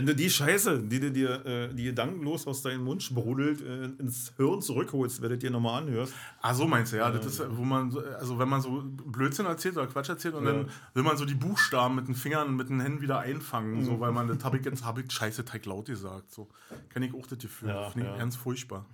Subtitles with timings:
[0.00, 3.84] Wenn du die Scheiße, die du dir äh, die gedankenlos aus deinem Mund sprudelt, äh,
[4.00, 6.14] ins Hirn zurückholst, du dir nochmal anhörst.
[6.40, 7.10] Ah, so meinst du, ja.
[7.10, 10.46] Das ist, wo man, so- also wenn man so Blödsinn erzählt oder Quatsch erzählt und
[10.46, 10.52] Ja.
[10.54, 13.84] dann will man so die Buchstaben mit den Fingern, mit den Händen wieder einfangen, Mhm.
[13.84, 16.48] so, weil man, das habe ich jetzt, habe ich scheiße Teig laut gesagt, so.
[16.88, 17.68] Kenne ich auch das Gefühl.
[17.68, 18.18] Ja, Finde ich ja.
[18.18, 18.86] ganz furchtbar.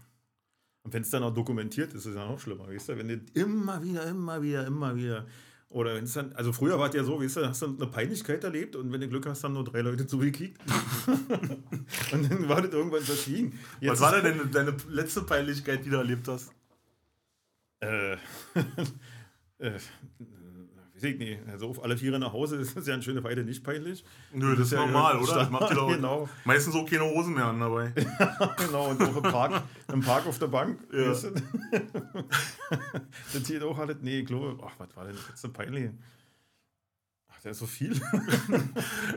[0.83, 2.99] Und wenn es dann auch dokumentiert ist, ist es ja noch schlimmer, weißt du?
[2.99, 5.25] Wenn du immer wieder, immer wieder, immer wieder.
[5.69, 7.87] Oder wenn es dann, also früher war es ja so, weißt du, hast du eine
[7.89, 10.61] Peinlichkeit erlebt und wenn du Glück hast, haben nur drei Leute zugekickt.
[12.13, 13.59] und dann war das irgendwann verschwiegen.
[13.81, 16.53] Jetzt Was war denn deine, letzte Peinlichkeit, die du erlebt hast?
[17.81, 18.15] Äh,
[19.59, 19.79] äh,
[21.05, 21.41] ich nicht.
[21.51, 24.05] Also auf alle Viere nach Hause ist es ja eine schöne Weile nicht peinlich.
[24.33, 25.35] Nö, das ist ja normal, oder?
[25.35, 26.29] Das macht ihr doch genau.
[26.45, 27.93] meistens auch keine Hosen mehr an dabei.
[28.57, 30.79] genau, und auch im Park, im Park auf der Bank.
[30.93, 31.11] Ja.
[31.11, 31.31] Weißt du?
[33.33, 33.97] das hier auch alles.
[34.01, 35.91] Nee, ich glaube, ach, was war denn das letzte peinlich?
[37.29, 37.93] Ach, der ist so viel.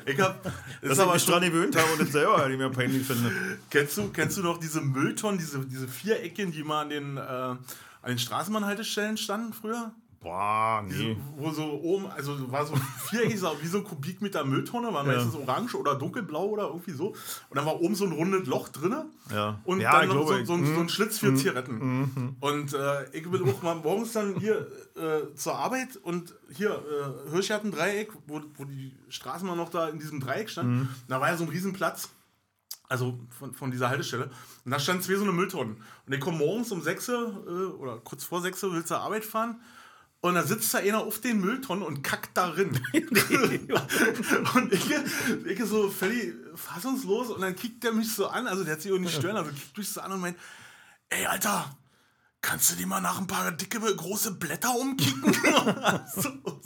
[0.06, 2.48] Ich hab, das Dass ist ich aber mich schon, dran gewöhnt habe und das selber
[2.48, 3.32] nicht mehr peinlich finde.
[3.70, 7.22] kennst, du, kennst du noch diese Mülltonnen, diese, diese Vierecken, die mal an den, äh,
[7.22, 7.60] an
[8.06, 9.94] den Straßenbahnhaltestellen standen früher?
[10.22, 11.16] Boah, nee.
[11.38, 12.76] Wo so oben, also war so
[13.08, 15.14] viereckig, wie so ein Kubikmeter Mülltonne, war Ja.
[15.14, 17.10] meistens orange oder dunkelblau oder irgendwie so.
[17.10, 18.96] Und dann war oben so ein rundes Loch drin
[19.34, 20.90] Ja, und ja, dann noch so, so, ein, so ein mhm.
[20.90, 22.36] Schlitz für Zigaretten.
[22.42, 24.68] Und äh, ich bin auch mal morgens dann hier
[24.98, 30.20] äh, zur Arbeit und hier äh, Hirschgarten-Dreieck, wo, wo die Straßenbahn noch da in diesem
[30.20, 30.70] Dreieck stand.
[30.70, 30.90] Mhm.
[31.08, 32.10] Da war ja so ein Riesenplatz.
[32.90, 34.32] Also von, von dieser Haltestelle.
[34.66, 35.78] Und da standen zwei so eine Mülltonnen.
[36.08, 39.00] Und ich komme morgens um 6 Uhr äh, oder kurz vor 6 Uhr will zur
[39.00, 39.62] Arbeit fahren.
[40.22, 42.72] Und da sitzt da einer auf den Mülltonnen und kackt darin.
[44.54, 44.86] und ich,
[45.46, 48.92] ich so völlig fassungslos und dann kickt der mich so an, also der hat sich
[48.92, 50.38] auch nicht stören, also kickt mich so an und meint,
[51.10, 51.74] ey Alter,
[52.42, 55.34] kannst du dir mal nach ein paar dicke, große Blätter umkicken?
[56.16, 56.60] so.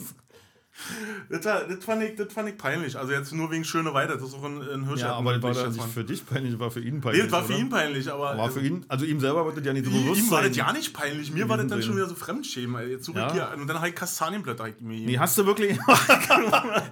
[1.28, 2.96] Das, war, das, fand ich, das fand ich peinlich.
[2.98, 5.06] Also jetzt nur wegen Schöne Weide, das ist auch ein, ein Hirscher.
[5.06, 7.22] Ja, aber das war dann nicht für dich peinlich, das war für ihn Nee, peinlich.
[7.22, 7.60] das war für oder?
[7.60, 8.36] ihn peinlich, aber.
[8.38, 10.56] War für ihn, also ihm selber wird das ja nicht so bewusst ihm war das
[10.56, 11.32] ja nicht peinlich.
[11.32, 12.88] Mir war das dann schon wieder so Fremdschämen.
[12.90, 13.32] Jetzt zurück Ja.
[13.32, 13.50] hier.
[13.60, 15.78] Und dann habe ich Kastanienblätter mir Nee, hast du wirklich.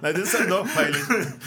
[0.01, 1.01] Nein, das ist ja doch peinlich.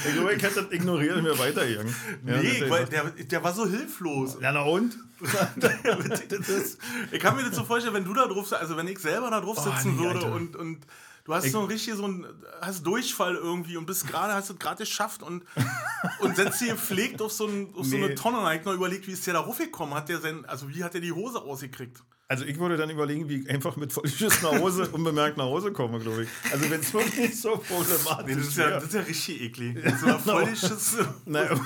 [0.07, 1.95] Ich glaube, ich hätte das ignoriert und mir weitergegangen.
[2.27, 4.37] Ja, Nee, das- weil der, der war so hilflos.
[4.41, 4.97] Ja, na und?
[5.57, 6.79] das
[7.11, 9.31] ich kann mir das so vorstellen, wenn du da drauf sitzt, also wenn ich selber
[9.31, 10.33] da drauf sitzen Oh, nee, würde Alter.
[10.35, 10.79] und, und
[11.27, 12.27] du hast so ein richtig so ein,
[12.61, 15.45] hast Durchfall irgendwie und bist gerade, hast es gerade geschafft und,
[16.21, 18.15] und setzt dir gepflegt auf so, ein, auf so eine.
[18.15, 19.95] Tonne und hab ich noch überlegt, wie ist der da raufgekommen?
[19.95, 22.03] Hat der sein, also wie hat der die Hose ausgekriegt?
[22.29, 25.71] Also ich würde dann überlegen, wie ich einfach mit Vollschuss nach Hause, unbemerkt nach Hause
[25.73, 26.29] komme, glaube ich.
[26.51, 29.79] Also wenn es wirklich so problematisch Nee, das ist ja, das ist ja richtig eklig.
[29.85, 30.97] Das ist ja voll die Schiss.
[31.25, 31.61] Nein,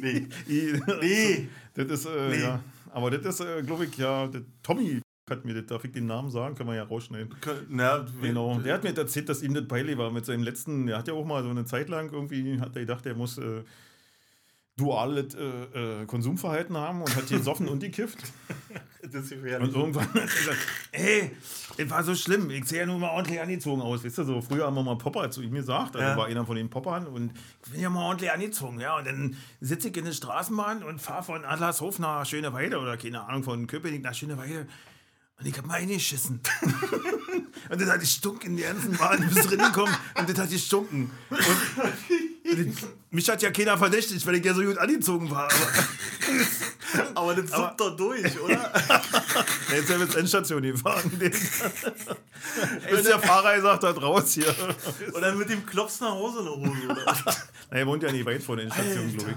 [0.00, 0.28] Nee.
[1.00, 1.48] nee.
[1.74, 2.42] Das ist, äh, Nee.
[2.42, 2.60] ja.
[2.92, 4.28] Aber das ist, äh, glaube ich, ja,
[4.62, 7.34] Tommy hat mir darf ich den Namen sagen, können wir ja rausschneiden.
[7.68, 10.98] Na, Genau, der hat mir erzählt, dass ihm das peinlich war mit seinem letzten, der
[10.98, 13.62] hat ja auch mal so eine Zeit lang irgendwie, hat er gedacht, er muss äh,
[14.76, 18.18] duales äh, äh, Konsumverhalten haben und hat gesoffen und gekifft.
[19.02, 19.68] Das ist gefährlich.
[19.68, 20.58] Und irgendwann hat er gesagt,
[20.92, 21.30] ey,
[21.78, 24.04] das war so schlimm, ich sehe ja nun mal ordentlich angezogen aus.
[24.04, 26.16] Weißt du, so früher haben wir mal Popper zu ihm gesagt, also Ja.
[26.16, 27.32] war einer von den Poppern und
[27.64, 28.98] ich bin ja mal ordentlich angezogen, ja.
[28.98, 33.22] Und dann sitze ich in der Straßenbahn und fahre von Adlershof nach Schöneweide oder keine
[33.26, 34.66] Ahnung, von Köpenick nach Schöneweide.
[35.38, 36.40] Und ich hab mal eingeschissen.
[37.70, 39.20] und das hat gestunken in der ganzen Bahn.
[39.20, 41.10] Du bist drin gekommen und das hat gestunken.
[41.30, 42.76] Und
[43.10, 45.48] mich hat ja keiner verdächtigt, weil ich ja so gut angezogen war.
[45.50, 45.72] Aber
[47.14, 48.72] Aber das suppt doch durch, oder?
[49.70, 51.10] er ist ja bis Endstation gefahren.
[51.18, 51.60] Bis
[53.04, 54.54] der Fahrer gesagt hat, raus hier.
[55.12, 57.16] Oder mit dem Klops nach Hause der Hose, oder?
[57.70, 59.36] Na, er wohnt ja nicht weit von der Endstation, glaube ich.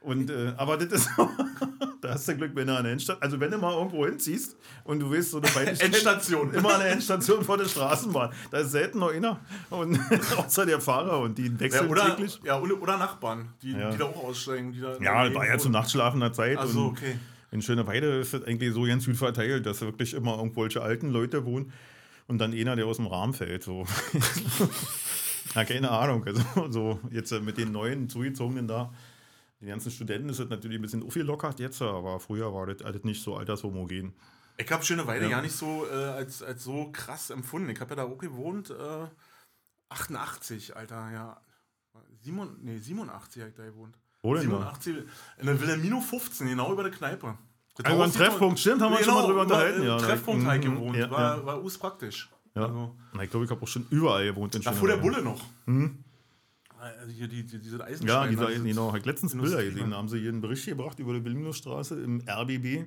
[0.00, 1.10] Und, äh, aber das ist
[2.00, 4.56] da hast du Glück, wenn du an der Endstation, also wenn du mal irgendwo hinziehst
[4.84, 6.54] und du willst so eine Peinlichkeit, Endstation.
[6.54, 9.98] immer an der Endstation vor der Straßenbahn, da ist selten noch einer und
[10.36, 12.40] außer der Fahrer und die Ja, wechseln oder, täglich.
[12.44, 13.90] ja, oder, Nachbarn, die, Ja.
[13.90, 14.72] die da auch aussteigen.
[14.72, 16.58] Die da Ja, war ja zu nachtschlafender Zeit.
[16.60, 17.18] Ach so, und okay.
[17.50, 21.44] In Schöneweide ist das eigentlich so ganz gut verteilt, dass wirklich immer irgendwelche alten Leute
[21.46, 21.72] wohnen
[22.26, 23.62] und dann einer, der aus dem Rahmen fällt.
[23.64, 23.86] So.
[25.54, 26.24] Na, keine Ahnung.
[26.26, 28.92] Also, so jetzt mit den neuen Zugezogenen da,
[29.60, 33.04] die ganzen Studenten ist das natürlich ein bisschen aufgelockert jetzt, aber früher war das alles
[33.04, 34.14] nicht so altershomogen.
[34.56, 35.30] Ich habe schöne Weile Ja.
[35.30, 37.68] gar nicht so äh, als, als so krass empfunden.
[37.70, 39.06] Ich habe ja da auch gewohnt, äh,
[39.88, 41.40] 88, Alter, ja.
[42.20, 43.96] Simon, nee, 87 habe ich da gewohnt.
[44.22, 44.74] Wo denn da?
[44.74, 44.96] 87,
[45.38, 47.38] in der Wilhelmino 15, genau über der Kneipe.
[47.76, 49.82] Das Also ein Haus sieht man- Treffpunkt, stimmt, haben wir schon mal drüber unterhalten.
[49.84, 50.96] Ja, Treffpunkt da- halt Mhm, gewohnt.
[50.96, 51.46] ja, war, ja.
[51.46, 52.28] war us praktisch.
[52.54, 52.62] Ja.
[52.66, 55.22] Also, Na, ich glaube, ich habe auch schon überall gewohnt in da fuhr der Schöneweide.
[55.22, 55.44] Bulle noch.
[56.80, 58.12] Also hier die, die, diese Eisensteine.
[58.24, 59.90] Ja, dieser, dieses- genau, ich letztens Bilder gesehen.
[59.90, 62.86] Da haben sie hier einen Bericht gebracht über die Wilhelminusstraße im RBB.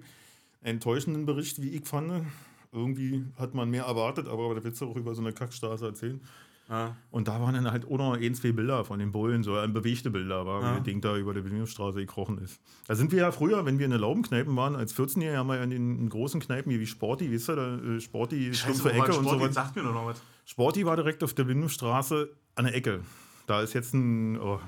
[0.61, 2.25] Enttäuschenden Bericht, wie ich fand.
[2.71, 6.21] Irgendwie hat man mehr erwartet, aber das willst du auch über so eine Kackstraße erzählen.
[6.69, 6.95] Ja.
[7.09, 9.73] Und da waren dann halt auch noch ein, zwei Bilder von den Bullen, so ein
[9.73, 10.71] bewegte Bilder, war, Ja.
[10.71, 12.61] wie das Ding da über die Wilhelmstraße gekrochen ist.
[12.87, 15.57] Da sind wir ja früher, wenn wir in der Laubenkneipen waren, als 14-Jährige, haben wir
[15.57, 18.87] ja in den großen Kneipen, hier wie Sporty, weißt du, da, äh, Sporty, stumpfe wo
[18.89, 19.39] war Ecke und Sport?
[19.41, 19.53] so was.
[19.53, 20.21] sagt mir doch noch was.
[20.45, 23.01] Sporty war direkt auf der Wilhelmstraße an der Ecke.
[23.47, 24.59] Da ist jetzt ein oh,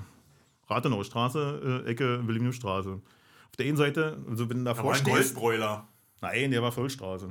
[0.67, 2.93] Rathenaustraße, äh, Ecke Wilhelmstraße.
[2.93, 5.35] Auf der einen Seite, also wenn du Da davor war ein stehst.
[5.35, 5.87] Goldbräuler.
[6.21, 7.29] Nein, der war Vollstraße.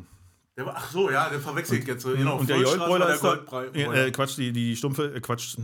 [0.57, 2.05] Der war, ach so, ja, der verwechselt jetzt.
[2.05, 3.37] Genau, und der Goldbräuler ist da.
[3.37, 4.07] Goldbräuler.
[4.07, 5.57] Äh, Quatsch, die, die stumpfe, äh, Quatsch.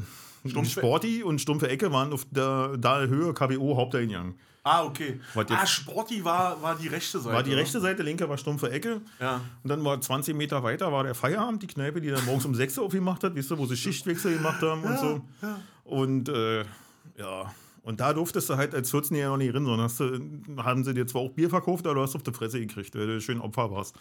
[0.47, 4.37] Stumpfe- Sporty und stumpfe Ecke waren auf der da Höhe KBO Haupteingang.
[4.69, 5.21] Ah, okay.
[5.35, 7.35] Ah, Sporty war, war die rechte Seite.
[7.35, 7.61] War die oder?
[7.61, 9.01] rechte Seite, linke war stumpfe Ecke.
[9.21, 9.41] Ja.
[9.63, 12.55] Und dann war 20 Meter weiter war der Feierabend, die Kneipe, die dann morgens um
[12.55, 15.21] 6 Uhr aufgemacht hat, weißt du, wo sie Schichtwechsel gemacht haben und so.
[15.85, 16.65] Und äh,
[17.17, 20.21] ja, und da durftest du halt als 14-Jähriger noch nicht rein, sondern hast du,
[20.59, 23.07] haben sie dir zwar auch Bier verkauft, aber du hast auf die Fresse gekriegt, weil
[23.07, 23.97] du schön Opfer warst.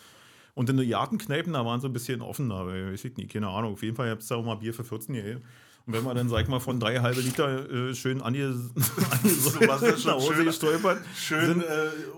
[0.56, 3.48] Und in den Jartenkneipen, da waren sie ein bisschen offener, weil, weiß ich nicht, keine
[3.48, 3.74] Ahnung.
[3.74, 5.42] Auf jeden Fall gab es da auch mal Bier für 14-Jährige.
[5.88, 8.54] Und wenn man dann, sag ich mal, von drei halbe Liter äh, schön ange
[9.24, 10.46] So Hause schön.
[10.46, 11.66] gestolpert, Schön äh,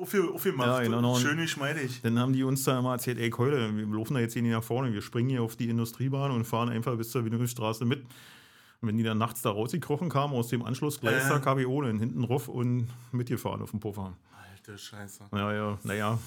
[0.02, 0.68] aufge- aufgemacht.
[0.68, 2.02] Ja, genau, Schön geschmeidig.
[2.02, 4.52] dann haben die uns da immer erzählt, ey Keule, wir laufen da jetzt hier nicht
[4.54, 8.02] nach vorne, wir springen hier auf die Industriebahn und fahren einfach bis zur Wilhelmstraße mit.
[8.82, 11.30] Und wenn die dann nachts da rausgekrochen kamen, aus dem Anschlussgleis Äh.
[11.30, 14.14] da KBO, dann hinten rauf und mitgefahren auf dem Puffer.
[14.52, 15.26] Alter Scheiße.
[15.32, 16.18] Ja, ja, naja,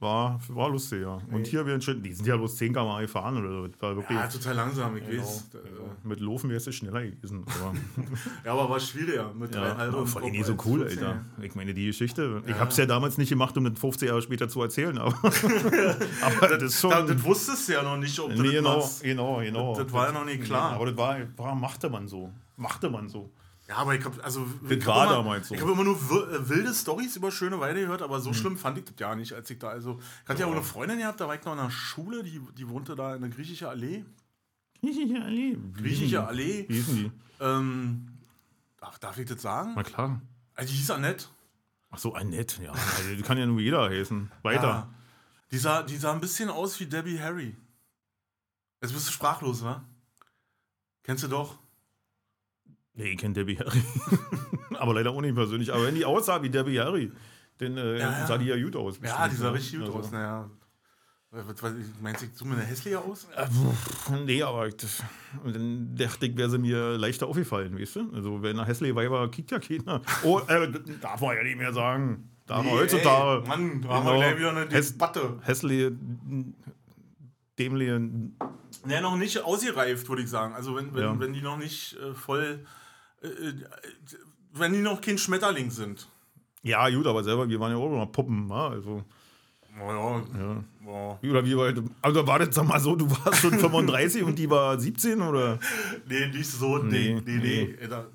[0.00, 1.18] war, war lustig, ja.
[1.30, 3.68] Und hier, wir schön, die sind ja bloß 10 km gefahren oder so.
[3.80, 5.48] War wirklich, Ja, total langsam, ich genau, weiß.
[5.54, 5.60] ja.
[6.02, 7.44] Mit Laufen wäre es schneller gewesen.
[7.46, 7.72] Aber,
[8.44, 9.92] Ja, aber war schwieriger mit ja, halbe.
[9.94, 10.98] aber im vor allem nicht so cool, 14.
[10.98, 11.24] Alter.
[11.40, 12.58] Ich meine, die Geschichte, ich Ja.
[12.58, 15.14] habe es ja damals nicht gemacht, um das 15 Jahre später zu erzählen, aber,
[16.22, 16.90] aber das ist schon...
[16.90, 19.74] Da, das wusstest du ja noch nicht, ob du Nee, das genau, genau, genau.
[19.74, 20.72] Das- das war ja noch nicht klar.
[20.72, 22.30] Aber das war, war machte man so.
[22.56, 23.30] Machte man so.
[23.68, 25.54] Ja, aber ich habe also Das ich war immer, damals so.
[25.54, 28.76] Ich habe immer nur äh, wilde Stories über schöne Weide gehört, aber so schlimm fand
[28.78, 31.20] ich das ja nicht, als ich da also ich hatte ja auch eine Freundin gehabt,
[31.20, 34.04] da war ich noch in der Schule, die, die wohnte da in der griechische Allee.
[34.80, 35.56] Griechische Allee.
[35.76, 36.66] Griechische Allee.
[36.68, 37.12] Wie hießen die?
[37.40, 38.08] Ähm,
[38.78, 39.72] darf, darf ich das sagen?
[39.74, 40.20] Na klar.
[40.54, 41.26] Also die hieß Annette.
[41.90, 42.62] Ach so, Annette.
[42.62, 44.30] Ja, also, die kann ja nur jeder heißen.
[44.42, 44.62] Weiter.
[44.62, 44.94] Ja.
[45.50, 47.56] Die sah, die sah ein bisschen aus wie Debbie Harry.
[48.82, 49.82] Jetzt bist du sprachlos, wa?
[51.02, 51.56] Kennst du doch?
[52.94, 53.82] Nee, ich kenne Debbie Harry.
[54.78, 55.72] aber leider auch nicht persönlich.
[55.72, 57.10] Aber wenn die aussah wie Debbie Harry,
[57.58, 58.26] dann äh, Ja, ja.
[58.26, 58.98] sah die ja gut aus.
[59.02, 60.12] Ja, die sah bestimmt, richtig gut Also, aus.
[60.12, 60.50] Naja.
[61.30, 63.26] Was, was, meinst du, ich mir eine hässliche aus?
[63.34, 63.46] Äh,
[64.24, 65.02] nee, aber ich, das,
[65.44, 68.12] dann dachte ich, wäre sie mir leichter aufgefallen, weißt du?
[68.14, 70.00] Also, wenn eine hässliche Weiber kickt ja keiner.
[70.22, 70.70] Oh, äh,
[71.00, 72.30] darf man ja nicht mehr sagen.
[72.46, 73.42] Darf man heutzutage.
[73.42, 74.20] Ey, Mann, da haben wir Genau.
[74.20, 75.38] gleich wieder eine Debatte.
[75.42, 75.92] hässliche,
[77.58, 78.00] dämliche.
[78.86, 80.54] Ja, noch nicht ausgereift, würde ich sagen.
[80.54, 81.18] Also wenn, wenn, Ja.
[81.18, 82.64] wenn die noch nicht äh, voll,
[84.52, 86.08] wenn die noch kein Schmetterling sind.
[86.62, 88.68] Ja, gut, aber selber, wir waren ja auch immer Puppen, wa?
[88.70, 89.04] also.
[89.76, 90.62] Ja.
[90.86, 91.18] Ja.
[91.30, 94.48] Oder wie weit, also war das, sag mal so, du warst schon 35 und die
[94.48, 95.58] war 17 oder?
[96.08, 96.78] Nee, nicht so.
[96.78, 97.88] Nee, Nee, nee, nee.
[97.88, 98.06] da,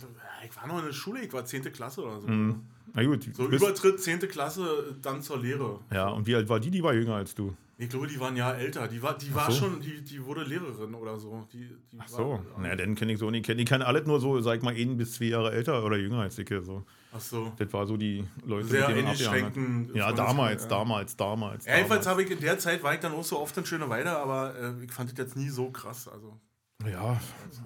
[0.47, 1.63] ich war noch in der Schule, ich war 10.
[1.73, 2.27] Klasse oder so.
[2.27, 4.19] Na gut, So Übertritt 10.
[4.29, 5.79] Klasse, dann zur Lehre.
[5.91, 6.71] Ja, und wie alt war die?
[6.71, 7.53] Die war jünger als du.
[7.81, 8.89] Ich glaube, die waren ja älter.
[8.89, 9.59] Die war, die war so.
[9.59, 11.47] schon, die, die wurde Lehrerin oder so.
[11.53, 13.47] Die, die Ach so, War, naja, dann kenne ich so nicht.
[13.47, 16.19] Ich kenne alles nur so, sag ich mal, ein bis zwei Jahre älter oder jünger
[16.19, 16.49] als ich.
[16.49, 16.83] So.
[17.13, 17.53] Ach so.
[17.57, 19.91] Das war so die Leute, Sehr abgehangen eingeschränkten.
[19.95, 20.67] Ja, damals, ja.
[20.67, 21.65] damals, damals.
[21.65, 22.07] Ja, jedenfalls damals.
[22.07, 24.83] habe ich in der Zeit, war ich dann auch so oft in Schöneweide, aber äh,
[24.83, 26.09] ich fand das jetzt nie so krass.
[26.09, 26.37] Also.
[26.85, 27.17] Ja,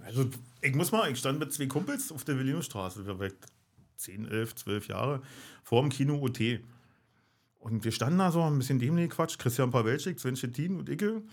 [0.06, 0.30] also
[0.62, 3.34] ich muss mal, ich stand mit zwei Kumpels auf der Wilhelmstraße, wir waren
[3.98, 5.22] 10, 11, 12 Jahre,
[5.64, 6.60] vor dem Kino OT.
[7.64, 11.14] Und wir standen da so ein bisschen dämlich Quatsch, Christian Pawelczyk, Sven Stettin und Icke.
[11.16, 11.24] Und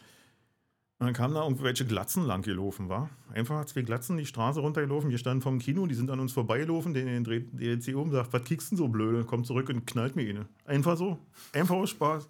[1.07, 3.11] dann kamen da irgendwelche Glatzen lang gelaufen, war.
[3.35, 5.11] Einfach zwei Glatzen die Straße runtergelaufen.
[5.11, 6.95] Wir standen vom Kino, die sind an uns vorbeigelaufen.
[6.95, 9.25] Den dreht hier um, sagt, was kickst du denn so blöde?
[9.25, 10.47] Kommt zurück und knallt mir eine.
[10.67, 11.19] Einfach so.
[11.53, 12.29] Einfach aus Spaß.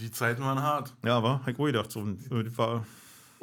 [0.00, 0.96] Die Zeiten waren hart.
[1.04, 1.92] Ja, war, hab ich auch gedacht.
[1.92, 2.04] So,
[2.56, 2.84] war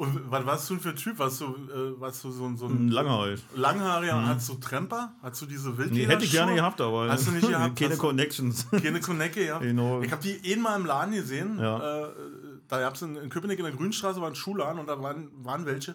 [0.02, 1.18] Und was warst du denn für ein Typ?
[1.20, 3.42] Warst du, äh, warst du so, so ein langer halt.
[3.54, 4.26] langhaariger?
[4.26, 5.12] Hattest du Tremper?
[5.22, 6.06] Hattest du diese Wildlederschuhe?
[6.08, 7.78] Nee, hätte ich gerne gehabt, aber Hast du nicht gehabt?
[7.78, 8.66] keine Hast Connections.
[8.82, 9.58] Keine Konecke, ja.
[9.58, 10.00] Genau.
[10.02, 11.56] Ich habe die einmal im Laden gesehen.
[11.60, 12.06] Ja.
[12.06, 12.08] Äh,
[12.66, 15.28] da gab es in, in Köpenick in der Grünstraße war ein Schuhladen und da waren,
[15.44, 15.94] waren welche.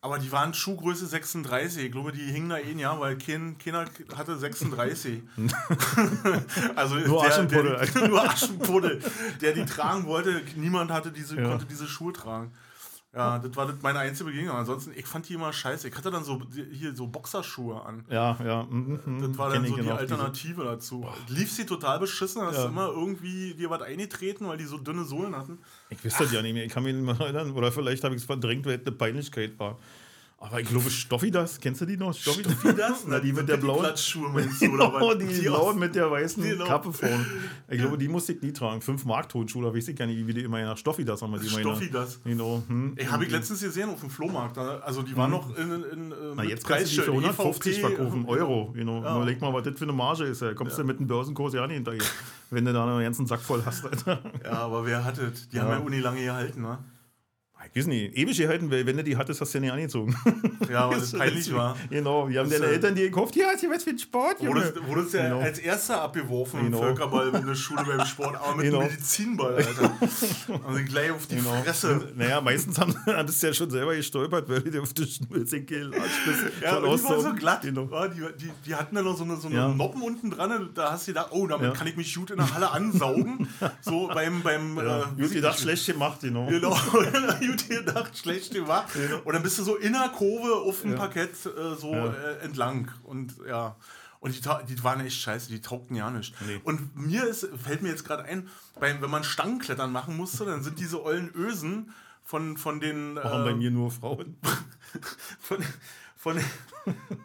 [0.00, 1.84] Aber die waren Schuhgröße 36.
[1.84, 3.84] Ich glaube, die hingen da eh Jahr, weil kein, keiner
[4.16, 5.22] hatte 36.
[6.74, 7.88] also Nur der, Aschenpuddel.
[7.94, 9.00] Der, nur Aschenpuddel.
[9.40, 11.48] Der die tragen wollte, niemand hatte diese, Ja.
[11.48, 12.50] konnte diese Schuhe tragen.
[13.14, 14.56] Ja, das war das meine einzige Begegnung.
[14.56, 15.86] Ansonsten, ich fand die immer scheiße.
[15.88, 16.42] Ich hatte dann so
[16.72, 18.04] hier so Boxerschuhe an.
[18.10, 18.64] Ja, ja.
[18.64, 21.06] mhm, mhm, Das war kenn dann so die genau, Alternative dazu.
[21.28, 22.64] Lief sie total beschissen, hast Ja.
[22.66, 25.58] immer irgendwie dir was eingetreten, weil die so dünne Sohlen hatten.
[25.90, 26.64] diese- Ich wüsste das ja nicht mehr.
[26.64, 27.52] Ich kann mich nicht mehr erinnern.
[27.52, 29.78] Oder vielleicht habe ich es verdrängt, weil es eine Peinlichkeit war.
[30.46, 32.12] Aber ich glaube, Stoffi das, kennst du die noch?
[32.14, 33.04] Stoffi, Stoffi das?
[33.08, 33.80] Na, die mit der blauen.
[33.80, 35.18] Platzschuhe meinst du, oder was?
[35.18, 36.66] die, Die blauen aus- mit der weißen Genau.
[36.66, 37.24] Kappe vorne.
[37.68, 38.82] Ich glaube, die musste ich nie tragen.
[38.82, 41.32] 5 Mark Tonschuhe, da weiß ich gar nicht, wie die immer nach Stoffi das haben.
[41.32, 42.20] wir Die immer Stoffi das.
[42.24, 42.62] Genau.
[42.68, 42.92] Hm.
[42.96, 44.58] Ey, habe ich letztens gesehen auf dem Flohmarkt.
[44.58, 47.10] da- Also die waren noch in, in, in Na, mit jetzt kannst du die für
[47.12, 47.86] Preisschild, 150 EVP.
[47.96, 48.72] verkaufen, Euro.
[48.74, 49.02] Genau.
[49.02, 49.16] Ja.
[49.16, 50.42] Überleg mal, was das für eine Marge ist.
[50.42, 52.02] Da kommst du mit dem Börsenkurs ja nicht hinterher,
[52.50, 53.84] wenn du da einen ganzen Sack voll hast.
[53.86, 54.20] Alter.
[54.44, 55.48] Ja, aber wer hat es?
[55.48, 56.78] Die haben ja Uni lange gehalten, ne?
[57.76, 60.14] Weiß nicht, ewig gehalten, weil wenn du die hattest, hast du ja nicht angezogen.
[60.70, 61.76] Ja, weil das peinlich war.
[61.90, 63.36] Genau, wir haben Das, deine äh, Eltern dir gekauft.
[63.36, 64.54] Ja, hier was für ein Sport, Junge.
[64.56, 65.40] Wurdest, wurdest ja Genau.
[65.40, 66.78] als erster abgeworfen im Genau.
[66.78, 68.80] Völkerball in der Schule beim Sport, aber mit Genau.
[68.80, 69.92] einem Medizinball, Alter.
[70.66, 71.62] Also gleich auf die Genau.
[71.62, 72.12] Fresse.
[72.16, 76.24] Naja, meistens haben, hattest du ja schon selber gestolpert, weil du auf die Schnulze gelatscht
[76.26, 76.40] bist.
[76.62, 77.62] Ja, aber die war so glatt.
[77.62, 77.88] Genau.
[77.90, 79.68] Ja, die, die, die hatten dann noch so eine, so eine Ja.
[79.68, 80.70] Noppen unten dran.
[80.74, 81.72] Da hast du gedacht, oh, damit Ja.
[81.72, 83.48] kann ich mich gut in der Halle ansaugen.
[83.82, 84.42] so beim.
[84.42, 86.46] beim Ja, äh, gut gedacht, schlecht gemacht, genau.
[86.46, 88.88] Genau, gut gedacht, schlecht gemacht.
[89.24, 92.12] Und dann bist du so in der Kurve auf dem Parkett äh, so Ja.
[92.12, 92.90] äh, entlang.
[93.02, 93.76] Und ja.
[94.20, 94.40] Und die,
[94.74, 96.34] die waren echt scheiße, die taugten ja nicht.
[96.46, 96.60] Nee.
[96.64, 98.48] Und mir ist, fällt mir jetzt gerade ein,
[98.80, 101.92] beim, wenn man Stangenklettern machen musste, dann sind diese ollen Ösen
[102.22, 103.14] von, von den.
[103.14, 104.36] Machen äh, bei mir nur Frauen.
[105.40, 105.58] von,
[106.16, 106.40] von,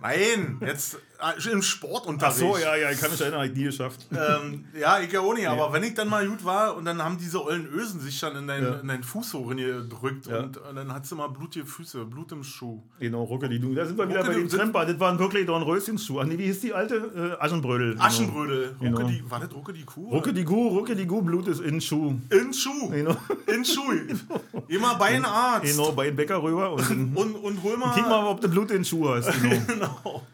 [0.01, 2.37] nein, jetzt äh, im Ach Sportunterricht.
[2.37, 4.07] so, ja, ja, ich kann mich erinnern, ich nie geschafft.
[4.11, 7.03] Ähm, ja, ich ja auch nicht, aber wenn ich dann mal gut war und dann
[7.03, 8.79] haben diese ollen Ösen sich dann in deinen, Ja.
[8.79, 10.39] in deinen Fuß hochgedrückt Ja.
[10.39, 12.81] und, und dann hat sie mal blutige Füße, Blut im Schuh.
[12.99, 13.73] Genau, Rucke die Du.
[13.75, 14.85] Da sind wir wieder Rucke bei sind- Tremper.
[14.85, 16.25] Das waren wirklich Dornröschenschuhe.
[16.25, 17.35] Nee, wie hieß die alte?
[17.39, 17.93] Äh, Aschenbrödel.
[17.93, 18.03] Genau.
[18.05, 19.07] Aschenbrödel, Rucke Genau.
[19.09, 20.09] die, war das Rucke die Kuh?
[20.09, 22.15] Rucke die Gu, Rucke die Gu, Blut ist in Schuh.
[22.29, 22.89] In Schuh.
[22.89, 23.91] Genau, In Schuh.
[24.69, 25.65] Immer bei einem Arzt.
[25.65, 27.93] genau bei den Bäcker rüber und Und, und hol mal.
[27.93, 29.29] kick mal, ob du Blut in Schuh hast.
[29.41, 29.48] Genau.
[29.67, 30.25] genau.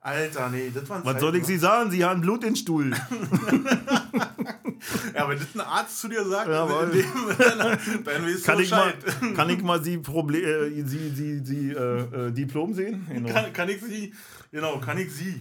[0.00, 1.90] Alter, nee, das war ein Was soll ich Sie sagen?
[1.90, 2.92] Sie haben Blut in Stuhl.
[5.14, 7.06] Ja, wenn das ein Arzt zu dir sagt, Ja, aber- in dem,
[7.38, 8.92] dann, dann weißt Kann ich, mal,
[9.34, 13.06] kann ich mal Sie, Proble äh, Sie, Sie, Sie äh, äh, Diplom sehen?
[13.08, 13.32] Genau.
[13.32, 14.14] Kann, kann ich sie,
[14.52, 15.40] genau, kann ich sie.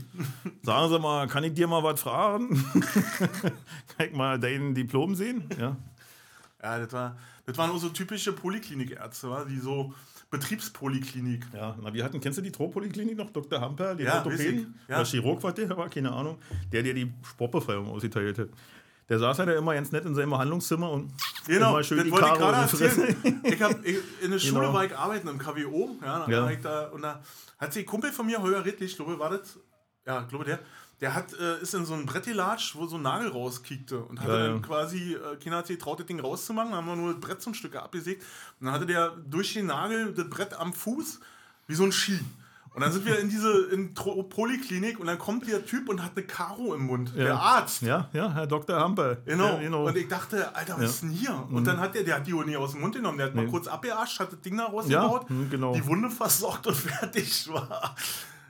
[0.63, 2.63] Sagen Sie mal, kann ich dir mal was fragen?
[3.97, 5.43] kann ich mal dein Diplom sehen?
[5.59, 5.75] Ja.
[6.63, 9.93] Ja, das, war, das waren auch so typische Poliklinikärzte, die so
[10.29, 11.45] Betriebspoliklinik.
[11.53, 13.31] Ja, na, wir hatten, kennst du die Tropoliklinik noch?
[13.31, 13.59] Dr.
[13.61, 14.75] Hamper, den Ja, Orthopäden?
[14.83, 14.89] ich.
[14.89, 14.97] Ja.
[14.97, 16.37] Der Chirurg war der, war keine Ahnung.
[16.71, 18.49] Der, der die Sportbefreiung ausgeteilt hat.
[19.07, 21.11] Der saß ja da immer ganz nett in seinem Behandlungszimmer und
[21.45, 23.07] Genau, immer das schön die wollte ich Karo gerade die Fresse.
[23.07, 23.41] erzählen.
[23.43, 24.73] Ich hab, ich, in der Schule Genau.
[24.73, 25.95] war ich arbeiten im KWO.
[26.01, 26.49] Ja, Ja.
[26.49, 27.21] Ich da, und da
[27.59, 29.59] hat sich ein Kumpel von mir, Holger Redlich, glaube war das,
[30.07, 30.59] ja, glaube der,
[31.01, 34.19] der hat, äh, ist in so ein Brett gelatscht, wo so ein Nagel rauskickte und
[34.21, 34.47] hatte Ja, ja.
[34.47, 37.21] dann quasi, äh, keiner hat sich getraut, das Ding rauszumachen, dann haben wir nur das
[37.21, 38.23] Brett ein Stück abgesägt
[38.59, 41.19] und dann hatte der durch den Nagel das Brett am Fuß
[41.67, 42.19] wie so ein Ski.
[42.73, 46.03] Und dann sind wir in diese in Tro Poliklinik und dann kommt der Typ und
[46.03, 47.23] hat eine Karo im Mund, Ja.
[47.23, 47.81] der Arzt.
[47.83, 48.77] Ja, ja, Herr Dr.
[48.77, 49.15] Hamper.
[49.25, 49.45] Genau.
[49.53, 49.87] Ja, genau.
[49.87, 50.87] Und ich dachte, Alter, was Ja.
[50.89, 51.47] ist denn hier?
[51.51, 53.17] Und dann hat der, der hat die Uhr nie aus dem Mund genommen.
[53.17, 53.49] Der hat mal Nee.
[53.51, 55.73] kurz abgeascht, hat das Ding da Ja, rausgebaut, hm, genau.
[55.73, 57.95] die Wunde versorgt und fertig war.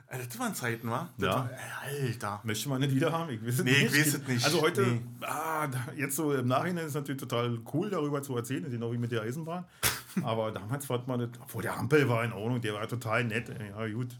[0.08, 1.08] Alter, das waren Zeiten, wa?
[1.18, 1.34] Das Ja.
[1.36, 1.50] War,
[1.90, 2.40] ey, Alter.
[2.44, 3.30] Möchte man nicht wieder haben?
[3.30, 3.82] Ich weiß es Nee, nicht.
[3.94, 4.44] ich weiß es nicht.
[4.44, 5.00] Also heute, Nee.
[5.22, 8.98] ah, jetzt so im Nachhinein ist es natürlich total cool, darüber zu erzählen, genau wie
[8.98, 9.64] mit der Eisenbahn.
[10.22, 13.48] Aber damals war man obwohl der Ampel war in Ordnung, der war total nett.
[13.48, 14.16] Ja, gut.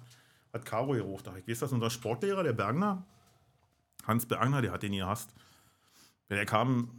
[0.53, 1.31] Hat Caro gerufen.
[1.39, 3.05] Ich weiß, dass unser Sportlehrer, der Bergner,
[4.07, 5.31] Hans Bergner, der hat den nie gehasst.
[6.31, 6.91] Der kam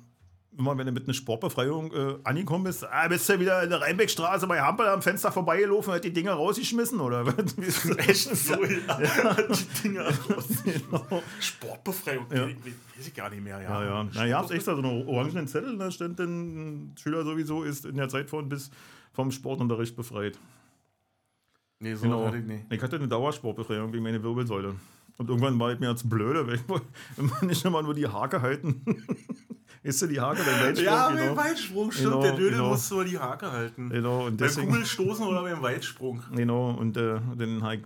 [0.57, 3.81] immer, wenn du mit einer Sportbefreiung äh, angekommen bist, ah, bist du wieder in der
[3.81, 7.25] Rheinbeckstraße bei Hampel am Fenster vorbeigelaufen und hat die Dinger rausgeschmissen, oder?
[7.97, 9.33] Echt so, ja.
[9.49, 10.47] die Dinger raus.
[10.63, 11.23] Genau.
[11.39, 12.25] Sportbefreiung.
[12.33, 12.47] Ja.
[12.47, 14.07] Weiß ich gar nicht mehr, Ja, ja.
[14.13, 17.95] Na, ihr habt extra so einen orangenen Zettel, da stand dann, Schüler sowieso ist in
[17.95, 18.71] der Zeit von bis
[19.13, 20.37] vom Sportunterricht befreit.
[21.79, 22.25] Nee, so Genau.
[22.25, 22.65] hatte ich nicht.
[22.71, 24.75] Ich hatte eine Dauersportbefreiung wegen meiner Wirbelsäule.
[25.17, 26.61] Und irgendwann war ich mir jetzt blöde, wenn, ich,
[27.15, 28.83] wenn man nicht immer nur die Hake halten.
[29.87, 30.85] ist du die Hake, der Weitsprung?
[30.85, 31.35] Ja, genau.
[31.35, 32.09] beim Weitsprung, stimmt.
[32.09, 32.69] Genau, der Dödel genau.
[32.69, 33.89] musste mal die Hake halten.
[33.89, 36.21] Genau, und Beim deswegen, Kugelstoßen oder beim Weitsprung.
[36.35, 37.79] genau, und äh, dann habe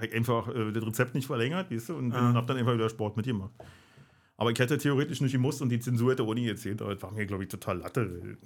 [0.00, 2.88] ich, einfach äh, das Rezept nicht verlängert, weißt du, und dann habe dann einfach wieder
[2.88, 3.52] Sport mitgemacht.
[4.36, 7.12] Aber ich hätte theoretisch nicht gemusst und die Zensur hätte ohne erzählt, aber das war
[7.12, 8.36] mir, glaube ich, total Latte.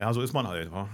[0.00, 0.88] Ja, so ist man halt, wa?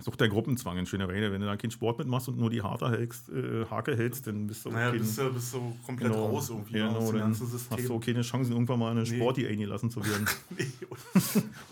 [0.00, 1.32] Sucht der Gruppenzwang in schöner Rede.
[1.32, 4.46] Wenn du da keinen Sport mitmachst und nur die Harte hältst, äh, Hake hältst, dann
[4.46, 7.18] bist du Naja, kein- bist du, bist du komplett genau, raus irgendwie genau, aus dem
[7.18, 7.84] ganzen hast System.
[7.88, 10.24] du auch keine Chancen, irgendwann mal eine Sporti eingelassen zu werden.
[10.56, 10.66] Nee.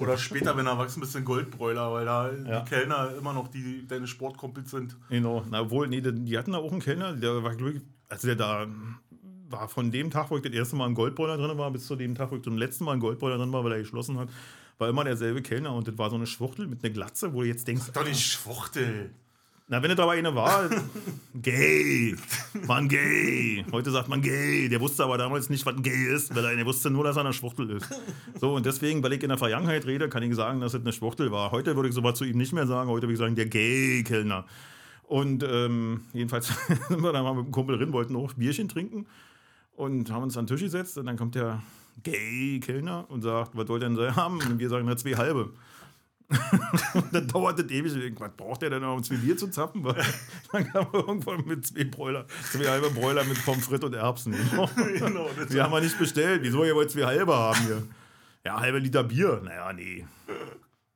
[0.00, 2.60] Oder später, wenn du erwachsen bist, ein Goldbräuler, weil da Ja.
[2.62, 4.96] die Kellner immer noch die deine Sportkumpels sind.
[5.08, 8.26] Genau, na obwohl, nee, die- hatten da auch einen Kellner, der war, glaub ich, also
[8.26, 8.66] der da
[9.50, 11.94] war von dem Tag, wo ich das erste Mal im Goldbräuler drin war, bis zu
[11.94, 14.28] dem Tag, wo ich zum letzten Mal im Goldbräuler drin war, weil er geschlossen hat,
[14.78, 17.48] war immer derselbe Kellner und das war so eine Schwuchtel mit einer Glatze, wo du
[17.48, 19.10] jetzt denkst, Doch nicht Schwuchtel.
[19.68, 20.70] Na, wenn es aber eine war,
[21.34, 22.14] gay,
[22.68, 23.64] man gay.
[23.72, 24.68] Heute sagt man gay.
[24.68, 27.16] Der wusste aber damals nicht, was ein gay ist, weil er, er wusste nur, dass
[27.16, 27.88] er eine Schwuchtel ist.
[28.40, 30.92] So, und deswegen, weil ich in der Vergangenheit rede, kann ich sagen, dass es eine
[30.92, 31.50] Schwuchtel war.
[31.50, 32.88] Heute würde ich sowas zu ihm nicht mehr sagen.
[32.88, 34.44] Heute würde ich sagen, der Gay-Kellner.
[35.02, 36.46] Und ähm, jedenfalls
[36.88, 39.06] sind wir da mal mit dem Kumpel drin, wollten auch Bierchen trinken
[39.74, 40.96] und haben uns an den Tisch gesetzt.
[40.96, 41.60] Und dann kommt der
[42.02, 44.40] Gay-Kellner und sagt, was wollt ihr denn so haben?
[44.40, 45.52] Und wir sagen, na, zwei halbe.
[46.94, 48.18] und dann dauert es ewig.
[48.18, 49.84] Was braucht der denn noch, um zwei Bier zu zappen?
[49.84, 49.94] Weil
[50.52, 54.32] dann kam er irgendwann mit zwei Bräuler, zwei halbe Bräuler mit Pommes frites und Erbsen.
[54.98, 56.42] genau, wir haben wir nicht bestellt.
[56.42, 57.82] Wieso, ihr wollt zwei halbe haben hier?
[58.44, 59.40] Ja, halbe Liter Bier.
[59.44, 60.04] Naja, nee.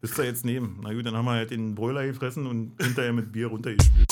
[0.01, 0.81] Bist du jetzt nehmen?
[0.83, 4.10] Na gut, dann haben wir halt den Bräuler gefressen und hinterher mit Bier runtergespielt.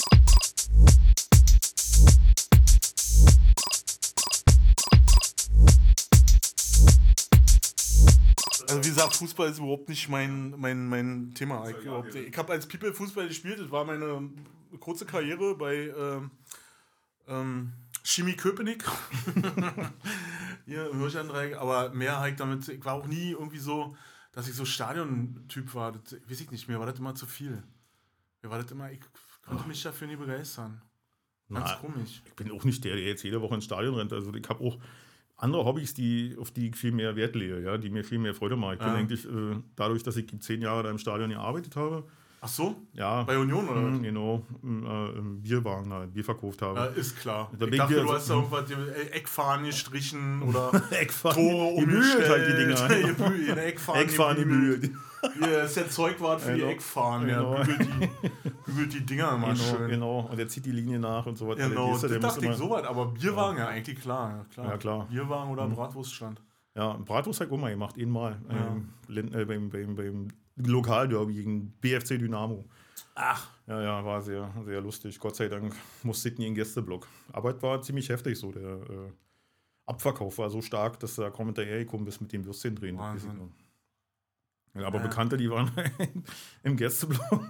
[8.69, 11.69] Also wie gesagt, Fußball ist überhaupt nicht mein, mein, mein Thema.
[11.69, 14.31] Ich, überhaupt, ich habe als People Fußball gespielt, das war meine
[14.81, 16.31] kurze Karriere bei ähm,
[17.27, 17.73] ähm,
[18.03, 18.85] Chemie Köpenick.
[20.67, 23.97] Hier im Hirschandreieck, aber mehr halt damit, ich war auch nie irgendwie so,
[24.33, 25.93] dass ich so Stadion-Typ war.
[25.93, 27.63] Das weiß ich nicht, mir war das immer zu viel.
[28.43, 29.01] Mir war das immer, ich
[29.47, 30.83] konnte mich dafür nie begeistern.
[31.49, 32.23] Ganz Na, komisch.
[32.27, 34.13] Ich bin auch nicht der, der jetzt jede Woche ins Stadion rennt.
[34.13, 34.79] Also ich habe auch
[35.39, 38.35] andere Hobbys, die, auf die ich viel mehr Wert lege, ja, die mir viel mehr
[38.35, 38.75] Freude machen.
[38.75, 38.95] Ich bin Ja.
[38.95, 42.05] eigentlich, äh, dadurch, dass ich zehn Jahre da im Stadion gearbeitet habe,
[42.41, 42.77] Ach so?
[42.93, 43.95] ja, Bei Union oder was?
[43.95, 46.79] mh, genau, im, äh, im Bierwagen, da, Bier verkauft habe.
[46.79, 47.51] Ja, ist klar.
[47.59, 48.75] Da ich dachte, ich du hast da irgendwas die
[49.13, 50.71] Eckfahnen gestrichen oder
[51.33, 53.19] Tore gebügelt halt die umgestellt.
[53.19, 53.57] Dinger.
[53.65, 54.83] Eckfahnen, Eckfahren gebügelt.
[54.83, 55.03] gebügelt.
[55.41, 56.71] Hier ist der Zeugwart für die Genau.
[56.73, 57.27] Eckfahnen.
[57.29, 57.55] Genau.
[57.57, 57.65] Ja,
[58.69, 59.89] bügelt, die, Dinger immer Genau, schön.
[59.91, 61.57] genau, und er zieht die Linie nach und so was.
[61.57, 64.31] Genau, du, der das dachte ich so was, aber Bierwagen, ja, eigentlich klar.
[64.39, 64.67] Ja, klar.
[64.67, 65.05] Ja, klar.
[65.05, 65.09] Mhm.
[65.09, 66.43] Bierwagen oder Bratwurststand.
[66.75, 68.41] Ja, Bratwurst hat Oma gemacht, einmal.
[68.51, 72.65] Ähm, Lin- äh, beim, beim, beim Lokalderby gegen BFC Dynamo.
[73.15, 73.49] Ach.
[73.67, 75.19] Ja, ja, war sehr, sehr lustig.
[75.19, 77.07] Gott sei Dank musste nie in den Gästeblock.
[77.33, 78.53] Aber es war ziemlich heftig so.
[78.53, 79.13] Der äh,
[79.87, 82.97] Abverkauf war so stark, dass du da kaum hinterhergekommen bist mit dem Würstchen drehen.
[82.99, 83.51] Wahnsinn.
[84.79, 85.03] Ja, aber Ja.
[85.05, 85.71] Bekannte, die waren
[86.63, 87.49] im Gästeblock.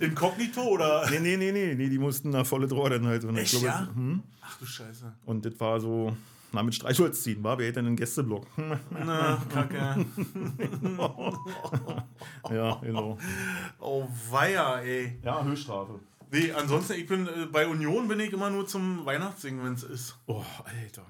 [0.00, 1.08] Inkognito oder?
[1.10, 3.24] nee, nee, nee, nee, nee, die mussten nach volle Droh dann halt.
[3.24, 3.88] Und ich Echt, glaube, ja?
[3.94, 4.22] hm?
[4.42, 5.12] Ach du Scheiße.
[5.26, 6.16] Und das war so,
[6.52, 8.46] na, mit Streichholz ziehen, war, wer hätte denn einen Gästeblock?
[8.90, 9.76] Na, kacke.
[12.50, 13.18] ja, genau.
[13.78, 15.18] Oh, weia, ey.
[15.22, 16.00] Ja, Höchststrafe.
[16.32, 19.82] Nee, ansonsten, ich bin äh, bei Union bin ich immer nur zum Weihnachtssingen, wenn es
[19.82, 20.16] ist.
[20.26, 21.04] Oh, Alter.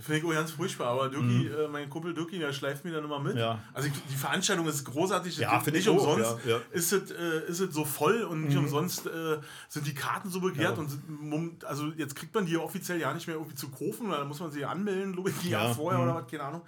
[0.00, 2.92] Das finde ich auch ganz furchtbar, aber Dirki, äh, mein Kumpel Dirki, der schleift mir
[2.92, 3.34] dann immer mit.
[3.34, 3.40] Mhm.
[3.40, 3.58] Ja.
[3.74, 6.44] Also ich, die Veranstaltung ist großartig, Ja, finde nicht ich auch, umsonst.
[6.46, 6.60] ja, ja.
[6.72, 8.64] Ist, es, äh, ist es so voll und nicht Mhm.
[8.64, 12.98] umsonst äh, sind die Karten so begehrt und sind, also jetzt kriegt man die offiziell
[12.98, 15.74] ja nicht mehr irgendwie zu kaufen, weil da muss man sie anmelden, glaube ich, Ja,
[15.74, 16.08] vorher mhm.
[16.10, 16.62] oder was, keine Ahnung.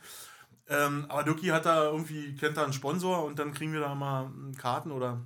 [0.69, 3.95] Ähm, aber Dirki hat da irgendwie, kennt da einen Sponsor und dann kriegen wir da
[3.95, 5.21] mal mm, Karten oder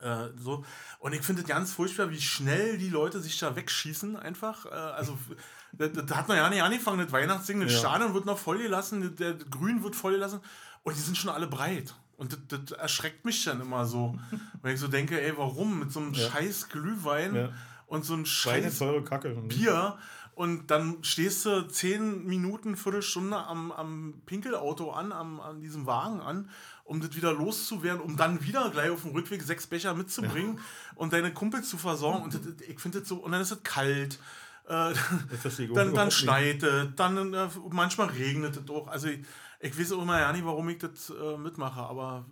[0.00, 0.64] äh, so.
[0.98, 4.66] Und ich finde es ganz furchtbar, wie schnell die Leute sich da wegschießen, einfach.
[4.66, 5.16] Äh, also,
[5.78, 7.78] da, da hat man ja nicht angefangen, das Weihnachtssingen, das Ja.
[7.80, 10.40] Stadion wird noch voll gelassen, der, Grün wird voll gelassen
[10.82, 11.94] und die sind schon alle breit.
[12.16, 14.18] Und das, das erschreckt mich dann immer so.
[14.62, 15.78] Weil ich so denke, ey, warum?
[15.80, 16.30] Mit so einem Ja.
[16.30, 17.48] scheiß Glühwein Ja.
[17.86, 19.30] und so einem scheiß Kacke.
[19.48, 19.98] Bier
[20.34, 26.20] und dann stehst du zehn Minuten, Viertelstunde am, am Pinkelauto an, am, an diesem Wagen
[26.20, 26.50] an,
[26.84, 30.58] um das wieder loszuwerden, um dann wieder gleich auf dem Rückweg sechs Becher mitzubringen
[30.94, 32.22] und deine Kumpels zu versorgen.
[32.24, 34.18] Und das, ich finde das so, und dann ist es kalt.
[34.68, 34.92] Äh,
[35.74, 38.88] dann, dann schneit es, dann äh, manchmal regnet es auch.
[38.88, 39.20] Also ich,
[39.60, 42.26] ich weiß auch immer ja nicht, warum ich das äh, mitmache, aber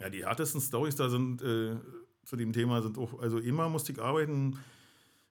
[0.00, 1.76] Ja, die härtesten Stories da sind äh,
[2.24, 4.58] zu dem Thema sind auch, also immer musste ich arbeiten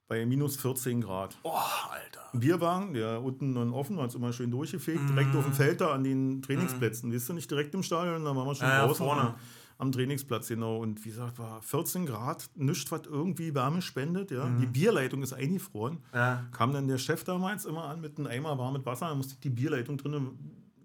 [0.07, 1.35] bei minus 14 Grad.
[1.43, 1.49] oh,
[1.89, 2.21] Alter.
[2.33, 5.07] Bierwagen, der unten dann offen war, ist immer schön durchgefegt, Mhm.
[5.07, 7.11] direkt auf dem Feld da an den Trainingsplätzen.
[7.13, 9.21] Weißt du, nicht direkt im Stadion, da waren wir schon Ja, ja, draußen vorne.
[9.21, 9.35] Am,
[9.77, 10.77] am Trainingsplatz, genau.
[10.77, 14.31] Und wie gesagt, war 14 Grad, nichts, was irgendwie Wärme spendet.
[14.31, 14.45] Ja.
[14.45, 14.59] Mhm.
[14.59, 15.97] Die Bierleitung ist eingefroren.
[16.13, 16.45] Ja.
[16.51, 19.39] Kam dann der Chef damals immer an mit einem Eimer warmes Wasser, dann musste ich
[19.39, 20.37] die Bierleitung drinnen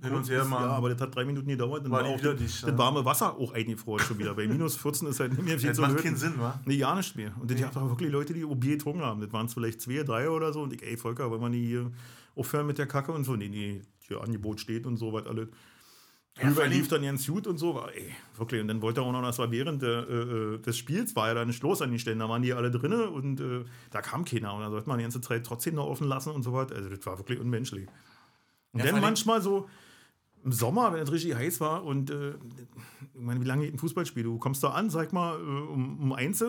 [0.02, 0.64] Hin und her machen.
[0.64, 1.84] Ja, aber das hat drei Minuten gedauert.
[1.84, 4.32] Dann War war, auch das, dicht, das warme Wasser auch eingefroren schon wieder.
[4.34, 6.04] Bei minus 14 ist halt nicht mehr viel Das zu macht löten.
[6.04, 6.58] keinen Sinn, wa?
[6.64, 7.32] Nee, gar nicht mehr.
[7.40, 9.20] Und das gab auch wirklich Leute, die Bier getrunken haben.
[9.20, 10.62] Das waren es vielleicht zwei, drei oder so.
[10.62, 11.90] Und ich, ey, Volker, wollen wir nicht hier
[12.36, 13.34] aufhören mit der Kacke und so?
[13.34, 15.48] Nee, nee, hier Angebot steht und so, was alles.
[16.38, 17.74] Ja, vor Über allem- lief dann ganz gut und so.
[17.74, 18.60] War, ey, wirklich.
[18.60, 21.34] Und dann wollte er auch noch, das war während der, äh, des Spiels, war ja
[21.34, 22.20] da nicht los an den Stellen.
[22.20, 24.54] Da waren die alle drinne und äh, da kam keiner.
[24.54, 26.70] Und dann sollte man die ganze Zeit trotzdem noch offen lassen und so was.
[26.72, 27.88] Also, das war wirklich unmenschlich.
[28.72, 29.68] Und Ja, dann manchmal so
[30.44, 32.36] im Sommer, wenn es richtig heiß war und äh, ich
[33.20, 34.22] meine, wie lange geht ein Fußballspiel?
[34.22, 36.44] Du kommst da an, sag mal, äh, um, um eins,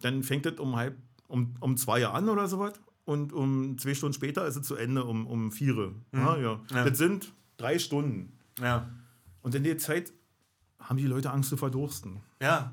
[0.00, 0.96] dann fängt es um halb,
[1.28, 2.72] um, um zwei an oder sowas
[3.04, 5.92] und um zwei Stunden später ist es zu Ende, um, um vier.
[6.12, 6.54] Ja, ja.
[6.56, 6.60] Mhm.
[6.74, 6.84] Ja.
[6.84, 8.32] Das sind drei Stunden.
[8.60, 8.88] Ja.
[9.42, 10.12] Und in der Zeit
[10.78, 12.20] haben die Leute Angst zu verdursten.
[12.40, 12.72] Ja.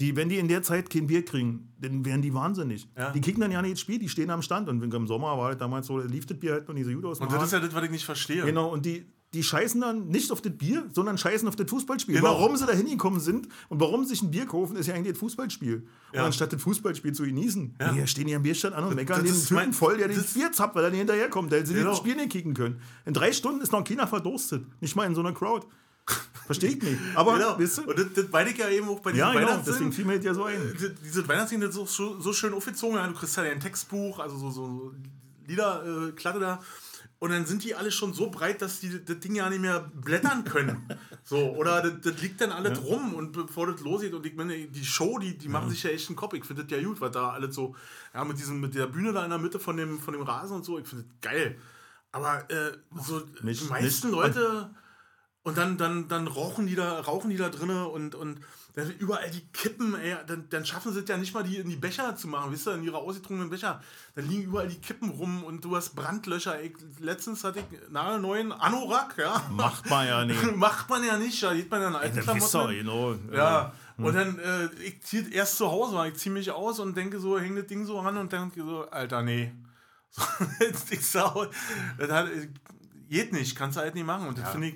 [0.00, 2.88] Die, wenn die in der Zeit kein Bier kriegen, dann werden die wahnsinnig.
[2.96, 3.10] Ja.
[3.10, 4.68] Die kicken dann ja nicht ins Spiel, die stehen am Stand.
[4.68, 6.92] Und wenn im Sommer war das damals so, lief das Bier halt noch nicht so
[6.92, 7.20] gut aus.
[7.20, 8.44] Und das ist ja das, was ich nicht verstehe.
[8.44, 12.16] Genau, und die, die scheißen dann nicht auf das Bier, sondern scheißen auf das Fußballspiel.
[12.16, 12.28] Genau.
[12.30, 15.12] Warum sie da hingekommen sind und warum sie sich ein Bier kaufen, ist ja eigentlich
[15.12, 15.86] das Fußballspiel.
[16.14, 16.20] Ja.
[16.20, 17.92] Und anstatt das Fußballspiel zu genießen, Ja.
[17.92, 20.50] nee, stehen die am Bierstand an und meckern den Typen mein- voll, der den Bier
[20.52, 21.90] zappt, weil er nicht hinterherkommt, der sie Genau.
[21.90, 22.80] das Spiel nicht kicken können.
[23.04, 24.64] In drei Stunden ist noch keiner verdurstet.
[24.80, 25.66] Nicht mal in so einer Crowd.
[26.46, 26.98] Verstehe ich nicht.
[27.14, 27.58] Aber, Genau.
[27.58, 27.82] weißt du?
[27.84, 29.90] Und das, das meine ich ja eben auch bei diesem Ja, genau, Weihnachtssingen.
[29.90, 30.76] deswegen fiel mir das ja so ein.
[30.78, 32.96] Die- Diese Weihnachtslieder sind so, so schön aufgezogen.
[32.96, 34.94] Ja, du kriegst ja ein Textbuch, also so, so
[35.46, 36.62] Liederklatte äh, da.
[37.20, 39.90] Und dann sind die alle schon so breit, dass die das Ding ja nicht mehr
[39.94, 40.86] blättern können.
[41.24, 44.66] So, oder das, das liegt dann alles rum und bevor das losgeht und ich meine,
[44.66, 46.34] die Show, die, die machen sich ja echt einen Kopf.
[46.34, 47.76] Ich finde das ja gut, weil da alles so,
[48.12, 50.56] ja, mit diesem, mit der Bühne da in der Mitte von dem, von dem Rasen
[50.56, 51.56] und so, ich finde das geil.
[52.10, 54.70] Aber äh, so Nicht- die meisten nicht- Leute
[55.44, 58.40] und dann, dann, dann rauchen die da, rauchen die da drinne und, und
[58.74, 61.68] dann überall die Kippen, ey, dann, dann schaffen sie es ja nicht mal, die in
[61.68, 63.82] die Becher zu machen, wisst ihr, in ihre ausgetrunkenen Becher.
[64.14, 66.58] Dann liegen überall die Kippen rum und du hast Brandlöcher.
[66.58, 66.72] Ey.
[67.00, 69.42] Letztens hatte ich einen neuen Anorak, ja.
[69.50, 70.56] Macht man ja nicht.
[70.56, 73.28] Macht man ja nicht, da sieht man ja in alten Das wisst ihr, Klamotten.
[73.28, 73.36] genau.
[73.36, 77.20] Ja, und dann, äh, ich ziehe erst zu Hause, ich ziehe mich aus und denke
[77.20, 79.52] so, hänge das Ding so ran und denke so, Alter, nee.
[80.12, 80.24] So,
[80.90, 81.34] ich sag,
[81.98, 82.28] das hat,
[83.08, 84.28] geht nicht, kannst du halt nicht machen.
[84.28, 84.74] Und das finde ich,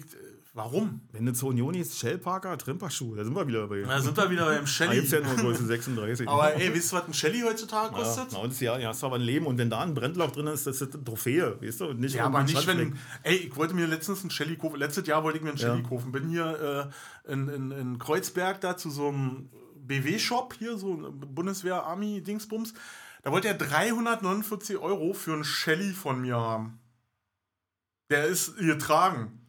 [0.56, 1.02] warum?
[1.12, 3.82] Wenn du zur Union ist, Shellparker, Trimperschuh, da sind wir wieder dabei.
[3.82, 4.94] Da sind wir wieder beim Da Shelly.
[4.96, 6.28] gibt es ja nur Größe 36.
[6.28, 8.28] Aber ey, wisst ihr, was ein Shelly heutzutage ja, kostet?
[8.32, 10.32] na, und das Jahr, ja, hast du aber ein Leben und wenn da ein Brennloch
[10.32, 11.86] drin ist, das ist eine Trophäe, weißt du?
[11.86, 12.78] Und nicht Ja, aber ein nicht, wenn.
[12.78, 13.00] Schandfleck.
[13.22, 14.76] Ey, ich wollte mir letztens einen Shelly kaufen.
[14.78, 16.10] Letztes Jahr wollte ich mir einen Shelly kaufen.
[16.10, 16.90] Bin hier
[17.26, 19.48] äh, in, in, in Kreuzberg da zu so einem
[19.86, 22.74] BW-Shop hier, so ein Bundeswehr-Army-Dingsbums.
[23.22, 26.78] Da wollte er 349 Euro für einen Shelly von mir haben.
[28.10, 29.45] Der ist getragen.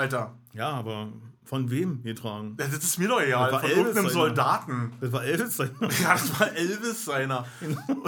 [0.00, 0.34] Alter.
[0.54, 1.08] Ja, aber
[1.44, 2.54] von wem getragen?
[2.56, 3.50] Das ist mir doch egal.
[3.50, 4.18] Das Von Elvis, irgendeinem Alter.
[4.18, 4.92] Soldaten.
[5.00, 5.56] Das war Elvis.
[5.56, 5.70] sein.
[6.02, 7.44] Ja, das war Elvis seiner.
[7.60, 8.06] Und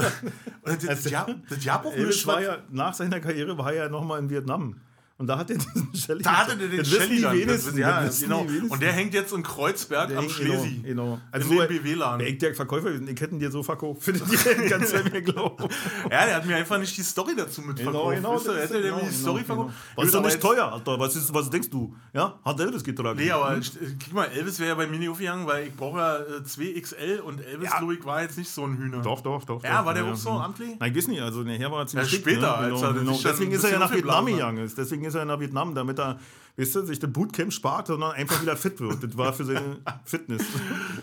[0.65, 3.89] das, das, ja, das Jahr auch Elvis war ja, nach seiner Karriere war er ja
[3.89, 4.77] nochmal in Vietnam.
[5.23, 6.21] Und da hat er diesen Shelly.
[6.23, 7.37] Da hatte der den Shelly dann.
[7.39, 8.45] wenigsten, ja, genau.
[8.69, 10.81] Und der hängt jetzt in Kreuzberg Der am Schlesi.
[10.83, 11.21] Genau, genau.
[11.31, 12.27] Also in so, dem BW-Laden.
[12.27, 14.03] ich der Verkäufer hätte ihn dir so verkauft.
[14.05, 15.69] Findet ihr ganz mir glauben.
[16.11, 18.17] Ja, der hat mir einfach nicht die Story dazu mitverkauft.
[18.17, 18.35] Genau, genau.
[18.35, 19.75] Weißt du, hätte ist- der mir genau, die Story genau, verkauft.
[19.77, 19.97] genau.
[19.97, 20.99] Was ist doch nicht teuer, Alter.
[20.99, 21.95] Was, ist, was denkst du?
[22.13, 22.41] Ja?
[22.45, 23.17] Hat Elvis getragen.
[23.21, 23.61] Nee, aber Hm?
[23.61, 23.65] äh,
[24.05, 27.21] guck mal, Elvis wäre ja bei mir nicht aufgegangen, weil ich brauche ja äh, 2XL
[27.21, 27.81] und Elvis, Ja.
[28.07, 29.03] war jetzt nicht so ein Hühner.
[29.03, 29.63] Doch, doch, doch.
[29.63, 29.87] Ja, doch.
[29.87, 30.71] war der ja, auch so amtlich?
[30.81, 31.23] Nein, ich weiß nicht.
[31.23, 32.49] Also nachher war er ziemlich Ja, später, ne?
[32.49, 33.13] als genau, er genau.
[33.13, 34.73] sich dann Deswegen ist er ja nach Vietnam gegangen.
[34.77, 36.19] Deswegen ist er nach Vietnam, damit er,
[36.57, 39.03] weißt du, sich das Bootcamp spart, sondern einfach wieder fit wird.
[39.03, 40.43] Das war für seine Fitness.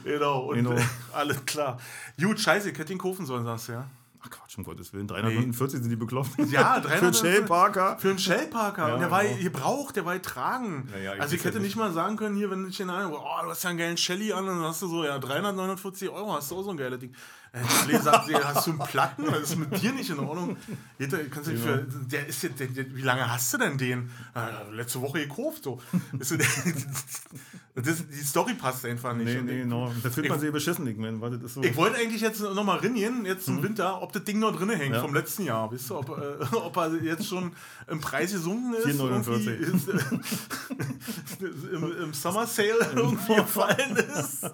[0.04, 0.76] Genau, und Genau.
[1.14, 1.80] alles klar.
[2.22, 3.90] Gut, scheiße, ich hätte ihn kaufen sollen, sagst du, ja?
[4.22, 5.08] Ach Quatsch, um Gottes Willen.
[5.08, 6.30] 349 sind die bekloppt.
[6.52, 7.98] Ja, Für einen 300 Shell Parker.
[8.00, 8.88] Für einen Shellparker.
[8.88, 9.38] Ja, und der war genau.
[9.42, 10.88] gebraucht, der war getragen.
[10.94, 13.08] Ja, ja, also ich hätte ja nicht mal sagen können, hier, wenn ich den ein,
[13.08, 16.10] oh, du hast ja einen geilen Shelly an und dann hast du so, ja, 349
[16.10, 17.14] Euro, hast du auch so ein geiles Ding.
[17.52, 19.26] Äh, sagt, sie, hast du einen Platten?
[19.26, 20.56] Das ist mit dir nicht in Ordnung.
[21.00, 23.76] Jeder, kannst du nicht für, der ist jetzt, der, der, wie lange hast du denn
[23.78, 24.12] den?
[24.36, 25.82] Äh, letzte Woche gekauft, so.
[26.12, 26.20] Der,
[27.84, 29.26] das, die Story passt einfach nicht.
[29.34, 29.92] Nee, nee, genau.
[30.04, 31.20] Da fühlt man Ich- sich beschissen, ich meine.
[31.22, 31.64] weil das ist so.
[31.64, 34.70] ich wollte eigentlich jetzt noch mal reingehen, jetzt zum Winter, ob das Ding noch drin
[34.70, 34.96] hängt.
[34.96, 35.02] Ja.
[35.02, 35.72] vom letzten Jahr.
[35.72, 37.52] Weißt du, ob, äh, ob er jetzt schon
[37.88, 38.88] im Preis gesunken ist.
[38.88, 39.48] 4,49.
[39.48, 39.90] irgendwie Ist,
[41.74, 44.50] im, Im Summer Sale irgendwie gefallen ist.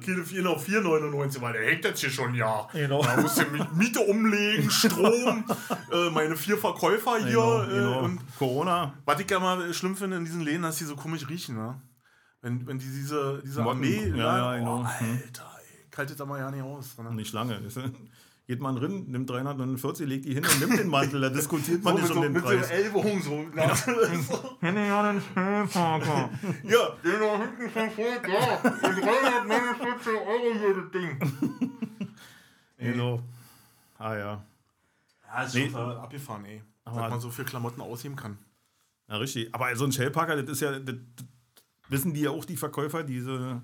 [0.00, 2.68] 4 auf 4,99, weil der hängt jetzt hier schon ein Jahr.
[2.72, 3.02] Genau.
[3.02, 5.44] Da musst du mit Miete umlegen, Strom,
[5.92, 7.30] äh, meine vier Verkäufer hier.
[7.32, 8.00] genau, äh, genau.
[8.04, 8.94] Und Corona.
[9.04, 11.56] was ich ja mal schlimm finde in diesen Läden, dass die so komisch riechen.
[11.56, 11.80] Ne?
[12.40, 13.62] Wenn, wenn die diese, diese.
[13.62, 14.12] Armee.
[14.16, 14.78] Ja, ja, oh, genau.
[14.98, 15.20] Hm.
[15.24, 15.86] Alter, ey.
[15.90, 16.98] Kaltet da mal ja nicht aus.
[16.98, 17.14] Ne?
[17.14, 17.60] Nicht lange.
[18.52, 21.22] Geht man drin, nimmt 349, legt die hin und nimmt den Mantel.
[21.22, 22.70] Da diskutiert man So, nicht mit, um so, den mit so Preis.
[22.70, 23.46] Ellbogen so.
[24.60, 26.30] Hätte ja den Shellparker.
[26.64, 28.88] ja, den da hinten schon voll da.
[28.88, 31.72] Und 349 Euro für das Ding.
[32.76, 33.22] Genau.
[33.98, 34.44] Ah ja.
[35.28, 35.70] Ja, ist Nee.
[35.70, 36.62] schon abgefahren, ey.
[36.84, 38.36] Aber- Was man so für Klamotten ausheben kann.
[39.08, 39.48] Ja, richtig.
[39.54, 41.24] Aber so ein Shellparker, das ist ja, das, das
[41.88, 43.62] wissen die ja auch, die Verkäufer, diese,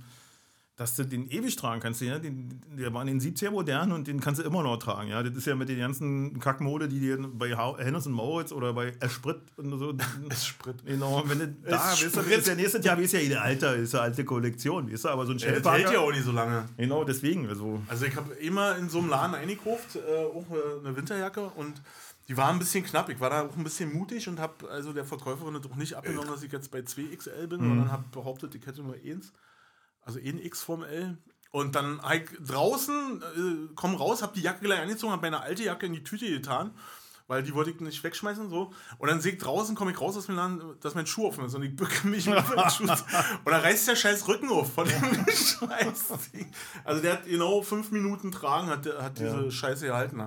[0.79, 2.01] dass du den ewig tragen kannst.
[2.01, 2.21] Ja?
[2.21, 5.11] Den, der war in den 70er modern und den kannst du immer noch tragen.
[5.11, 5.25] Ja?
[5.25, 9.41] Das ist ja mit den ganzen Kackmode, die dir bei und Mauritz oder bei Esprit
[9.57, 9.93] und so.
[10.31, 10.77] Es Sprit.
[10.87, 13.93] Genau, wenn du da, du, das ist ja nächstes Jahr, ist ja jede Alter, ist
[13.93, 16.69] ja alte Kollektion, weißt du, aber so ein das hält ja auch nicht so lange.
[16.77, 17.81] Genau, deswegen, also.
[17.89, 21.83] Also ich habe immer in so einem Laden eingekauft, äh, auch äh, eine Winterjacke und
[22.29, 23.09] die war ein bisschen knapp.
[23.09, 25.95] Ich war da auch ein bisschen mutig und habe also der Verkäuferin das auch nicht
[25.95, 29.33] abgenommen, dass ich jetzt bei 2XL bin, sondern habe behauptet, ich hätte nur eins,
[30.09, 31.19] also ein X vom L.
[31.51, 35.63] Und dann halt draußen, äh, komm raus, habe die Jacke gleich angezogen, habe meine alte
[35.63, 36.73] Jacke in die Tüte getan
[37.29, 38.49] weil die wollte ich nicht wegschmeißen.
[38.49, 38.73] so.
[38.97, 41.45] Und dann sehe ich draußen, komme ich raus aus dem Laden, dass mein Schuh offen
[41.45, 42.85] ist und ich bücke mich über den Schuh.
[42.85, 46.09] Und dann reißt der scheiß Rücken auf von dem Scheiß.
[46.85, 49.51] Also der hat genau fünf Minuten tragen, hat, hat diese Ja.
[49.51, 50.23] Scheiße gehalten.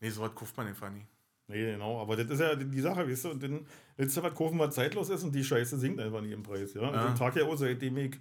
[0.00, 1.06] Nee, so was kauft man einfach nie.
[1.48, 3.66] Nee, genau, aber das ist ja die Sache, weißt du, und dann
[3.96, 6.74] willst du was kaufen, was zeitlos ist und die Scheiße sinkt einfach nicht im Preis,
[6.74, 6.82] ja.
[6.82, 8.18] Also ich trage ja auch seitdem ich,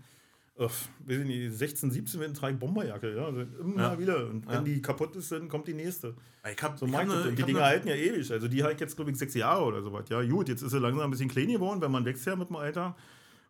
[0.70, 4.00] weiß ich nicht, 16, 17 bin, trage ich Bomberjacke, ja, also immer Ja.
[4.00, 4.28] wieder.
[4.28, 4.62] Und wenn Ja.
[4.62, 6.16] die kaputt ist, dann kommt die nächste.
[6.50, 8.32] Ich hab, So ich hab ne- ich Die Dinger ne- halten ja ewig.
[8.32, 10.06] Also die halten jetzt, glaube ich, sechs Jahre oder sowas.
[10.10, 12.50] Ja, gut, jetzt ist sie langsam ein bisschen klein geworden, weil man wächst ja mit
[12.50, 12.96] dem Alter.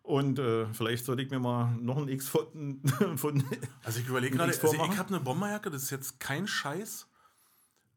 [0.02, 2.80] Und äh, vielleicht sollte ich mir mal noch ein X von,
[3.16, 3.44] von
[3.84, 7.06] Also ich überlege gerade, also ich habe eine Bomberjacke, das ist jetzt kein Scheiß.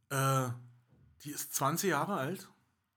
[0.10, 0.50] Äh,
[1.24, 2.48] die ist 20 Jahre alt.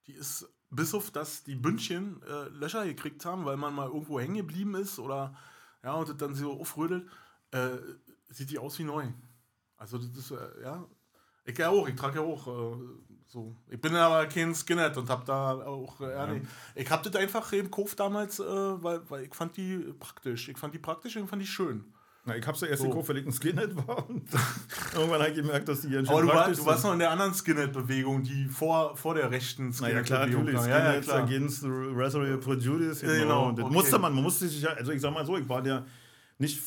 [0.06, 4.20] Die ist, bis auf dass die Bündchen äh, Löcher gekriegt haben, weil man mal irgendwo
[4.20, 5.34] hängen geblieben ist oder
[5.88, 7.08] ja, und das dann so aufrödelt,
[7.50, 7.70] äh,
[8.28, 9.06] sieht die aus wie neu.
[9.78, 10.86] Also das ist, äh, ja.
[11.44, 12.76] Ich ja auch, ich trage ja auch äh,
[13.26, 13.56] so.
[13.70, 16.42] Ich bin aber kein Skinhead und hab da auch, äh, ja, nee.
[16.74, 20.50] ich hab das einfach im gekauft damals, äh, weil, weil ich fand die praktisch.
[20.50, 21.94] Ich fand die praktisch und ich fand die schön.
[22.28, 22.88] Na, ich habe sie erst So.
[22.90, 24.06] gekauft, weil ich ein Skinhead war.
[24.08, 24.22] Und
[24.94, 26.98] irgendwann habe ich gemerkt, dass die ganz schön Aber du, war, du warst noch in
[26.98, 30.60] der anderen Skinhead-Bewegung, die vor, vor der rechten Naja, klar, Skinhead-Bewegung natürlich.
[30.60, 30.68] kam.
[30.70, 31.22] Ja, ja, Skinheads klar.
[31.24, 33.00] against the racial prejudice.
[33.00, 33.12] Genau.
[33.14, 33.74] genau, Und das okay.
[33.74, 34.14] musste man.
[34.14, 35.86] Man musste sich ja, also ich sag mal so, ich war der
[36.38, 36.60] nicht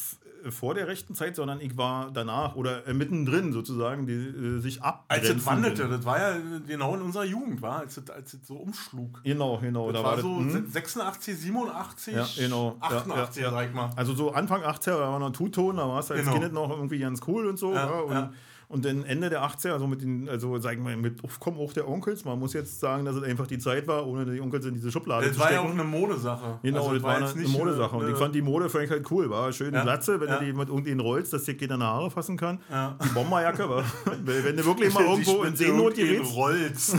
[0.49, 4.81] vor der rechten Zeit, sondern ich war danach oder äh, mittendrin sozusagen, die äh, sich
[4.81, 5.05] ab.
[5.07, 8.47] Als es wandelte, das war ja genau in unserer Jugend, war, als es, als es
[8.47, 9.21] so umschlug.
[9.23, 9.91] Genau, genau.
[9.91, 10.67] Das da war, das, so hm.
[10.67, 12.77] 86, 87, Ja, genau.
[12.81, 13.55] Ja, 88, ja, ja.
[13.55, 13.89] sag ich mal.
[13.95, 16.31] Also so Anfang 80er war noch Two-Tone, da war es als Genau.
[16.31, 17.73] Skinhead noch irgendwie ganz cool und so.
[17.73, 18.33] Ja, und, ja.
[18.71, 21.87] Und dann Ende der 80er, also mit den, also sagen wir, mit Aufkommen auch der
[21.87, 24.73] Onkels, man muss jetzt sagen, dass es einfach die Zeit war, ohne die Onkels in
[24.73, 25.69] diese Schublade Das zu war ja stecken.
[25.69, 26.59] auch eine Modesache.
[26.63, 27.95] Genau, Also, das war eine, jetzt eine Modesache.
[27.95, 29.29] Und ich fand die Mode fand ich halt cool.
[29.29, 30.37] War schön Ja, Glatze, wenn ja.
[30.39, 32.59] du die mit irgendjemandem rollst, dass dir jeder in die Haare fassen kann.
[32.69, 32.95] Ja.
[33.03, 33.83] Die Bomberjacke war,
[34.25, 36.95] wenn du wirklich mal irgendwo in Seenot gerätst, rollst.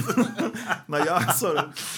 [0.89, 1.49] naja, so.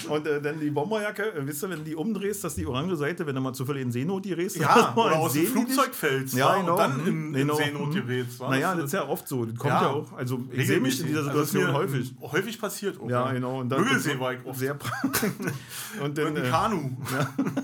[0.09, 2.97] und äh, dann die Bomberjacke, äh, wisst ihr, wenn du die umdrehst, dass die orange
[2.97, 5.47] Seite, wenn du mal zufällig in Seenot gerätst, ja, oder aus dem.
[5.47, 6.73] Flugzeug fällst Ja, genau.
[6.73, 7.55] und dann in, in genau.
[7.55, 8.41] Seenot gerätst.
[8.41, 9.45] Naja, das ist ja oft so.
[9.45, 9.83] Das kommt Ja.
[9.83, 10.13] ja, auch.
[10.13, 12.15] Also ich sehe mich in dieser Also Situation mir häufig.
[12.21, 13.01] Häufig passiert.
[13.01, 13.61] Auch, Ja, genau.
[13.61, 14.59] Und dann, Müggelsee war ich oft.
[14.59, 14.75] Sehr
[16.03, 16.91] und dann, Mit dem äh, Kanu.
[17.09, 17.27] genau.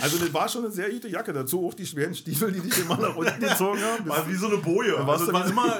[0.00, 1.32] Also das war schon eine sehr gute Jacke.
[1.32, 4.08] Dazu auch die schweren Stiefel, die dich immer nach unten gezogen haben.
[4.08, 4.96] War wie so eine Boje.
[4.98, 5.78] Also war immer,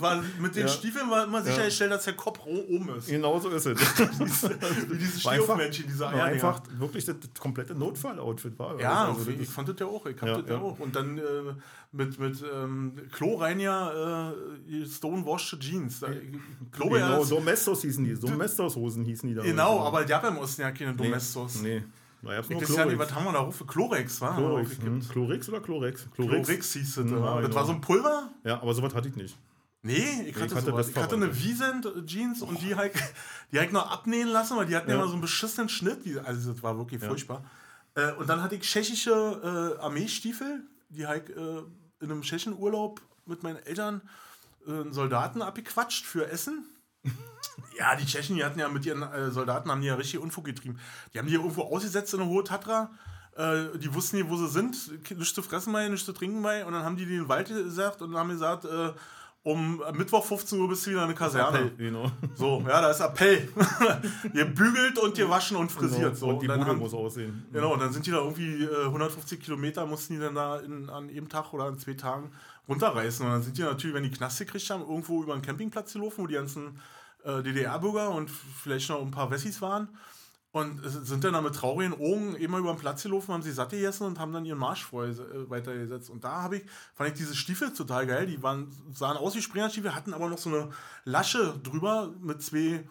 [0.00, 0.68] war, mit den Ja.
[0.68, 3.08] Stiefeln war immer sichergestellt, dass der Kopf ro- oben ist.
[3.08, 3.78] Genau so ist es.
[4.88, 6.24] Wie diese Stehofmännchen, diese Eierdinger.
[6.24, 8.80] einfach wirklich das komplette Notfall-Outfit war.
[8.80, 10.06] Ja, also, ich fand das ja auch.
[10.06, 10.78] Ich Ja, das ja, auch.
[10.78, 11.22] Und dann äh,
[11.92, 14.32] mit, mit ähm, Chlorreiniger
[14.70, 16.02] äh, Stonewashed Jeans.
[16.02, 18.14] Ich glaube Genau, Domestos hießen die.
[18.14, 19.42] Domestos-Hosen hießen die da.
[19.42, 21.04] genau, aber die haben im Osten ja keine nee.
[21.04, 21.60] Domestos.
[21.62, 21.80] Nee.
[21.80, 21.84] Da
[22.24, 23.64] Ich nur weiß ja nicht, was haben wir da ruf?
[23.66, 24.36] Chlorex, war?
[24.36, 25.08] Chlorix, hm.
[25.08, 26.08] Chlorix oder Chlorex?
[26.14, 27.10] Chlorix hieß das.
[27.10, 27.54] Ja, aber das genau.
[27.56, 28.30] war so ein Pulver?
[28.44, 29.36] Ja, aber sowas hatte ich nicht.
[29.82, 29.94] Nee,
[30.26, 31.44] ich hatte, ich hatte das Ich hatte eine Verwandte.
[31.44, 32.94] Wiesent Jeans und die halt,
[33.52, 35.00] die halt noch abnähen lassen, weil die hatten ja Ja.
[35.00, 36.04] immer so einen beschissenen Schnitt.
[36.06, 37.08] Die, also das war wirklich Ja.
[37.08, 37.44] furchtbar.
[37.94, 41.34] Äh, und dann hatte ich tschechische äh, Armeestiefel, die halt äh,
[42.00, 44.00] in einem Tschechenurlaub mit meinen Eltern
[44.66, 46.64] äh, Soldaten abgequatscht für Essen.
[47.78, 50.44] Ja, die Tschechen, die hatten ja mit ihren äh, Soldaten, haben die ja richtig Unfug
[50.44, 50.78] getrieben.
[51.12, 52.90] Die haben die irgendwo ausgesetzt in eine hohe Tatra.
[53.36, 54.76] Äh, die wussten nicht, wo sie sind.
[55.10, 56.64] Nichts zu fressen bei, nichts zu trinken bei.
[56.64, 58.92] Und dann haben die den Wald gesagt und haben gesagt, äh,
[59.42, 61.58] um Mittwoch 15 Uhr bist du wieder in der Kaserne.
[61.58, 62.10] Appell, Genau.
[62.34, 63.46] So, ja, da ist Appell.
[64.32, 66.16] ihr bügelt und ihr waschen und frisiert.
[66.16, 66.28] So.
[66.28, 67.44] Und die Bude haben- muss aussehen.
[67.52, 70.88] Genau, und dann sind die da irgendwie äh, 150 Kilometer, mussten die dann da in,
[70.88, 72.30] an jedem Tag oder an zwei Tagen
[72.68, 73.26] runterreißen.
[73.26, 76.22] Und dann sind die natürlich, wenn die Knast gekriegt haben, irgendwo über einen Campingplatz gelaufen,
[76.22, 76.78] wo die ganzen
[77.24, 79.88] äh, DDR-Bürger und vielleicht noch ein paar Wessis waren.
[80.52, 83.70] Und sind dann da mit traurigen Augen immer über den Platz gelaufen, haben sie satt
[83.70, 86.10] gegessen und haben dann ihren Marsch vorher äh, weitergesetzt.
[86.10, 86.62] Und da habe ich,
[86.94, 88.26] fand ich diese Stiefel total geil.
[88.26, 90.70] Die waren, sahen aus wie Springerstiefel, hatten aber noch so eine
[91.04, 92.86] Lasche drüber mit zwei,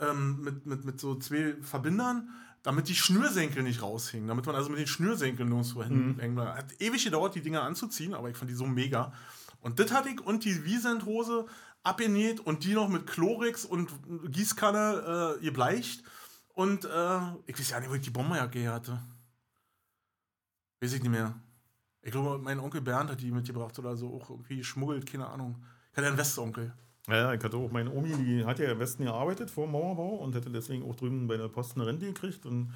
[0.00, 2.30] ähm, mit, mit, mit so zwei Verbindern,
[2.62, 4.28] damit die Schnürsenkel nicht raushingen.
[4.28, 6.40] Damit man also mit den Schnürsenkeln nirgendwo hin hängen.
[6.40, 9.12] Hat ewig gedauert, die Dinger anzuziehen, aber ich fand die so mega.
[9.60, 11.44] Und das hatte ich und die Wiesent-Hose
[11.82, 13.90] abgenäht und die noch mit Chlorix und
[14.30, 16.04] Gießkanne äh, gebleicht.
[16.54, 19.00] Und äh, ich weiß ja nicht, wo ich die Bomberjacke her hatte.
[20.80, 21.34] Weiß ich nicht mehr.
[22.02, 25.64] Ich glaube, mein Onkel Bernd hat die mitgebracht oder so, auch irgendwie geschmuggelt, keine Ahnung.
[25.92, 26.72] Ich hatte einen Westonkel.
[27.08, 30.16] Ja, ich hatte auch meine Omi, die hat ja im Westen gearbeitet vor dem Mauerbau
[30.16, 32.72] und hätte deswegen auch drüben bei der Post eine Rente gekriegt und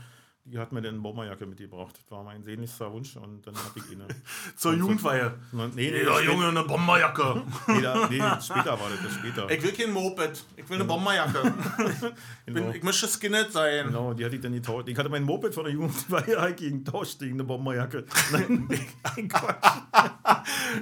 [0.47, 1.95] die hat mir dann eine Bomberjacke mitgebracht.
[1.99, 4.07] Das war mein sehnlichster Wunsch und dann hatte ich eine.
[4.57, 5.35] Zur Jugendweihe.
[5.53, 7.43] Nee, nee, Ja, spät- Junge, eine Bomberjacke.
[7.69, 9.51] Nee, da, nee, später war das, das später.
[9.51, 10.45] Ich will kein Moped.
[10.57, 11.53] Ich will eine Bomberjacke.
[12.47, 12.71] Ich, bin, Genau.
[12.71, 13.87] ich möchte Skinhead sein.
[13.89, 14.89] Genau, die hatte ich dann getauscht.
[14.89, 18.05] Ich hatte mein Moped von der Jugendweihe gegen getauscht gegen eine Bomberjacke.
[18.31, 18.69] Nein,
[19.17, 19.83] ein Quatsch.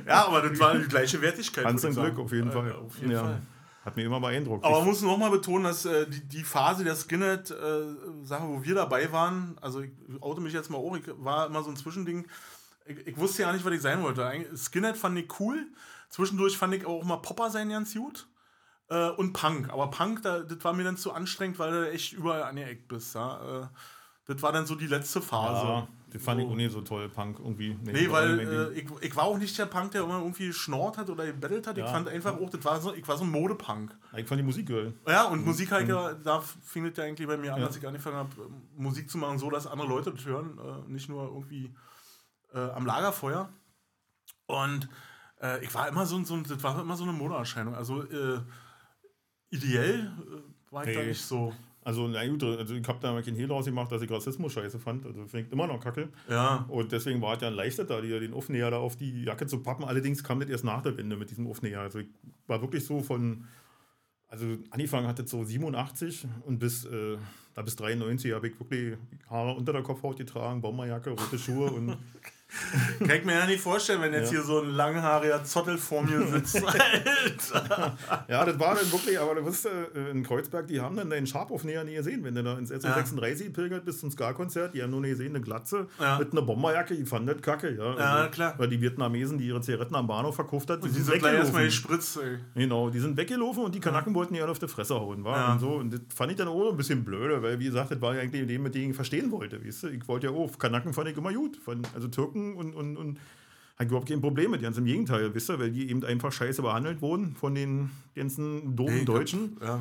[0.06, 1.70] Ja, aber das war die gleiche Wertigkeit.
[1.74, 2.72] Ich zum Glück, auf jeden Äh, Fall.
[2.72, 3.22] Auf jeden Ja.
[3.22, 3.42] Fall.
[3.84, 4.64] Hat mir immer beeindruckt.
[4.64, 8.74] Aber man muss noch mal betonen, dass äh, die, die Phase der Skinhead-Sache, wo wir
[8.74, 12.26] dabei waren, also ich oute mich jetzt mal auch, ich war immer so ein Zwischending.
[12.86, 14.26] Ich, ich wusste ja nicht, was ich sein wollte.
[14.56, 15.66] Skinhead fand ich cool.
[16.08, 18.26] Zwischendurch fand ich auch mal Popper sein ganz gut.
[18.88, 19.70] Äh, und Punk.
[19.70, 23.14] Aber Punk, da, das war mir dann zu anstrengend, weil du echt überall angeeckt bist.
[23.14, 23.64] Ja?
[23.64, 23.66] Äh,
[24.26, 25.66] das war dann so die letzte Phase.
[25.66, 26.52] ja, den fand ich So.
[26.52, 27.76] auch nicht so toll, Punk irgendwie.
[27.82, 30.96] Nee, war weil äh, ich, ich war auch nicht der Punk, der immer irgendwie geschnort
[30.96, 31.76] hat oder gebettelt hat.
[31.76, 31.90] Ich Ja.
[31.90, 33.94] fand einfach auch, das war so, ich war so ein Modepunk.
[34.16, 34.94] Ich fand die Musik geil.
[35.08, 37.62] Ja, und Musik halt, ja, da fing es ja eigentlich bei mir an, Mhm.
[37.62, 37.66] Ja.
[37.66, 38.30] als ich angefangen habe,
[38.76, 40.56] Musik zu machen, so dass andere Leute das hören,
[40.88, 41.74] äh, nicht nur irgendwie
[42.54, 43.48] äh, am Lagerfeuer.
[44.46, 44.88] Und
[45.42, 47.74] äh, ich war immer so, so, das war immer so eine Modeerscheinung.
[47.74, 48.40] Also äh,
[49.50, 50.12] ideell
[50.70, 51.08] war ich da Nee.
[51.08, 51.52] nicht so.
[51.84, 54.52] Also, na gut, also ich habe da mal keinen Hehl draus gemacht, dass ich Rassismus
[54.54, 55.04] scheiße fand.
[55.04, 56.08] Also finde ich immer noch kacke.
[56.30, 59.46] Ja, Und deswegen war es ja leichter, da die- den Aufnäher da auf die Jacke
[59.46, 59.84] zu pappen.
[59.84, 61.80] Allerdings kam das erst nach der Wende mit diesem Aufnäher.
[61.80, 62.06] Also ich
[62.46, 63.44] war wirklich so von,
[64.28, 67.18] also angefangen hat das so 87 und bis, äh,
[67.52, 68.96] da bis 93 habe ich wirklich
[69.28, 71.96] Haare unter der Kopfhaut getragen, Bomberjacke, rote Schuhe und
[72.98, 74.38] kann ich mir ja nicht vorstellen, wenn jetzt Ja.
[74.38, 76.62] hier so ein langhaariger Zottel vor mir sitzt.
[76.64, 77.96] Alter.
[78.28, 81.26] ja, das war dann wirklich, aber du wusste, äh, in Kreuzberg, die haben dann deinen
[81.26, 82.24] Schabaufnäher nie gesehen.
[82.24, 85.40] Wenn du da ins SO36 pilgert bis zum Ska-Konzert, die haben nur nie gesehen, eine
[85.40, 86.18] Glatze Ja.
[86.18, 87.98] mit einer Bomberjacke, die fanden das kacke, ja.
[87.98, 88.54] Ja, klar.
[88.58, 91.34] Weil die Vietnamesen, die ihre Zigaretten am Bahnhof verkauft hat, die, Die sind sind gleich
[91.34, 92.38] erstmal gespritzt, ey.
[92.54, 95.24] Genau, die sind weggelaufen und die Kanaken wollten die alle auf die Fresse hauen.
[95.24, 95.36] War?
[95.36, 95.52] Ja.
[95.54, 95.68] Und, so.
[95.74, 98.20] und das fand ich dann auch ein bisschen blöde, weil, wie gesagt, das war ja
[98.20, 99.64] eigentlich dem, mit dem ich verstehen wollte.
[99.64, 99.88] Weißt du?
[99.88, 101.58] Ich wollte ja auch, Kanaken fand ich immer gut.
[101.94, 103.18] Also Türken und, und, und
[103.76, 106.60] hatte überhaupt kein Problem mit, ganz im Gegenteil, wisst ihr, weil die eben einfach scheiße
[106.62, 109.56] behandelt wurden von den ganzen doofen Nee, Deutschen.
[109.62, 109.80] Ja.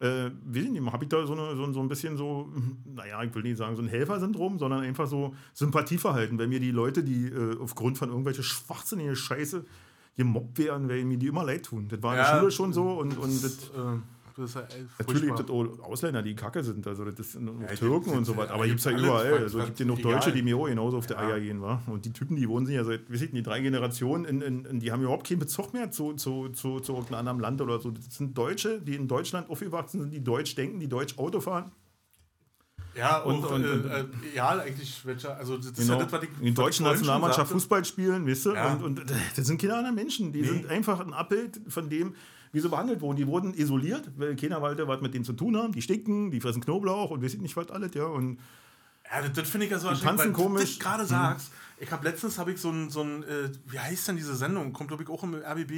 [0.00, 2.52] Äh, weiß ich nicht, habe ich da so, eine, so, so ein bisschen so,
[2.84, 6.72] naja, ich will nicht sagen so ein Helfersyndrom, sondern einfach so Sympathieverhalten, wenn mir die
[6.72, 9.64] Leute, die äh, aufgrund von irgendwelcher schwachsinnigen Scheiße
[10.16, 11.86] gemobbt werden, weil mir die immer leid tun.
[11.88, 12.32] Das war in Ja.
[12.32, 13.98] der Schule schon so und, und das, Das, äh,
[14.42, 17.48] das ist ja ey, natürlich gibt es auch Ausländer, die kacke sind, also das sind
[17.70, 19.32] die Türken und so was, aber ja, gibt es ja überall.
[19.38, 20.12] Also gibt ja noch egal.
[20.14, 21.20] Deutsche, die mir auch genauso auf die Ja.
[21.20, 21.80] Eier gehen, wa?
[21.86, 24.64] Und die Typen, die wohnen sind ja seit, weiß ich nicht, drei Generationen, in, in,
[24.66, 27.78] in, die haben überhaupt keinen Bezug mehr zu, zu, zu, zu irgendeinem anderen Land oder
[27.80, 27.90] so.
[27.90, 31.72] Das sind Deutsche, die in Deutschland aufgewachsen sind, die Deutsch denken, die Deutsch Auto fahren.
[32.94, 34.04] Ja, Und- und, und- äh, und- äh,
[34.36, 35.94] ja, eigentlich, welcher, also das ist Genau.
[35.98, 37.50] ja das, was ich die deutschen Nationalmannschaft.
[37.50, 38.52] Fußball spielen, weißt du?
[38.52, 38.74] Ja.
[38.74, 39.02] Und, und
[39.36, 40.30] das sind keine anderen Menschen.
[40.32, 40.46] Die Nee.
[40.48, 42.14] sind einfach ein Abbild von dem,
[42.52, 43.16] wie sie behandelt wurden.
[43.16, 45.72] Die wurden isoliert, weil keiner wollte was mit denen zu tun haben.
[45.72, 48.04] Die stinken, die fressen Knoblauch und weiß ich nicht was alles, ja.
[48.04, 48.38] Und
[49.10, 50.62] Ja, das, das finde ich ja so tanzen weil komisch.
[50.62, 51.50] du das gerade sagst.
[51.78, 54.72] Ich habe letztens habe ich so ein, so ein äh, wie heißt denn diese Sendung?
[54.72, 55.70] Kommt, glaube ich, auch im RBB.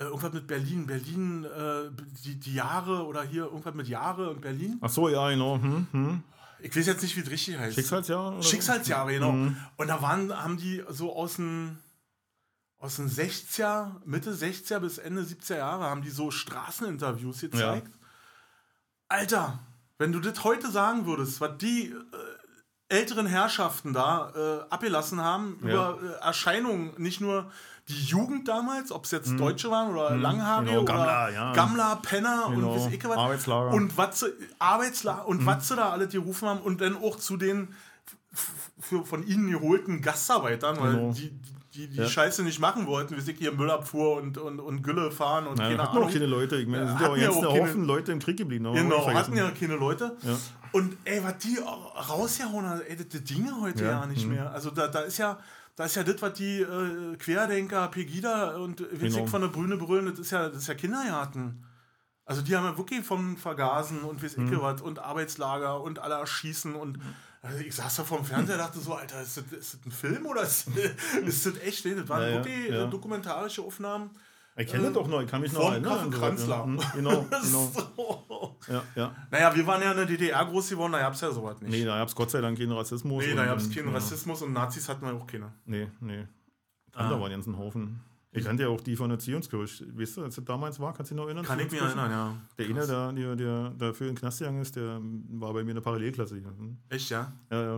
[0.00, 0.86] Äh, irgendwas mit Berlin.
[0.86, 1.90] Berlin, äh,
[2.24, 4.78] die, die Jahre oder hier irgendwas mit Jahre und Berlin.
[4.80, 5.60] ach so, ja, genau.
[5.60, 6.22] Hm, hm.
[6.60, 7.74] Ich weiß jetzt nicht, wie es richtig heißt.
[7.76, 8.28] Schicksalsjahr?
[8.32, 8.48] oder so?
[8.48, 9.32] Schicksalsjahre, genau.
[9.32, 9.56] Mhm.
[9.76, 11.78] Und da waren, haben die so aus den,
[12.78, 17.90] aus den 60er, Mitte 60er bis Ende 70er Jahre, haben die so Straßeninterviews gezeigt.
[19.08, 19.58] Alter,
[19.98, 25.58] wenn du das heute sagen würdest, was die äh, älteren Herrschaften da äh, abgelassen haben
[25.62, 25.68] Ja.
[25.92, 27.50] über äh, Erscheinungen, nicht nur
[27.88, 31.52] die Jugend damals, ob es jetzt Deutsche waren oder Langhaarige Genau, oder Gammler, ja.
[31.54, 33.16] Gammler, Penner Genau, und was.
[33.18, 33.70] Arbeitslager.
[33.72, 34.26] Und was sie,
[35.26, 37.74] und was sie da alle gerufen haben und dann auch zu den
[38.78, 41.12] für, von ihnen geholten Gastarbeitern, weil Genau.
[41.12, 41.54] die, die
[41.86, 42.08] die Ja.
[42.08, 45.68] Scheiße nicht machen wollten, wie ich hier Müllabfuhr und, und, und Gülle fahren und Ja,
[45.68, 46.12] keine hatten auch Ahnung.
[46.12, 46.56] keine Leute.
[46.56, 48.64] Ich meine, es sind ja auch Hatten ja jetzt auch Haufen Leute im Krieg geblieben.
[48.74, 50.16] Genau, auch hatten ja keine Leute.
[50.22, 50.36] Ja.
[50.72, 54.34] Und ey, was die rausgehauen haben, ey, das, Dinge heute ja, nicht mhm.
[54.34, 54.50] mehr.
[54.52, 55.38] Also da, da ist ja,
[55.76, 59.26] da ist ja das, was die äh, Querdenker, Pegida und Witzig Genau.
[59.26, 61.64] von der Brüne brüllen, das ist ja, das ist ja Kindergarten.
[62.24, 64.52] Also die haben ja wirklich vom Vergasen und weiß Mhm.
[64.52, 66.98] ich was und Arbeitslager und alle erschießen und
[67.48, 69.90] also ich saß da vorm Fernseher und dachte so, Alter, ist das, ist das ein
[69.92, 70.68] Film oder ist,
[71.26, 71.84] ist das echt?
[71.84, 72.84] Nee, das waren Ja, ja, wirklich ja.
[72.84, 74.10] äh, dokumentarische Aufnahmen.
[74.56, 76.10] Ich kenne das doch noch, ich kann mich noch erinnern.
[76.10, 76.64] Kaffee Kranzler.
[76.64, 77.72] Hm, Genau, genau.
[77.72, 78.56] So.
[78.68, 79.14] Ja, ja.
[79.30, 81.70] Naja, wir waren ja in der DDR groß geworden, da gab es ja sowas nicht.
[81.70, 83.24] Nee, da gab es Gott sei Dank keinen Rassismus.
[83.24, 83.94] Nee, da gab es keinen ja.
[83.94, 85.52] Rassismus und Nazis hatten wir auch keine.
[85.64, 86.26] Nee, nee.
[86.92, 87.08] Ah.
[87.10, 88.00] waren ganz ein Haufen.
[88.30, 89.86] Ich kannte ja auch die von der Zionskirche.
[89.98, 91.44] Weißt du, als das damals war, kannst du dich noch erinnern?
[91.44, 92.36] Kann ich mich erinnern, ja.
[92.58, 95.70] Der eine, der, der, der dafür in den Knast gegangen ist, der war bei mir
[95.70, 96.36] in der Parallelklasse.
[96.36, 96.76] Hm.
[96.90, 97.32] Echt, ja?
[97.50, 97.76] Ja, ja.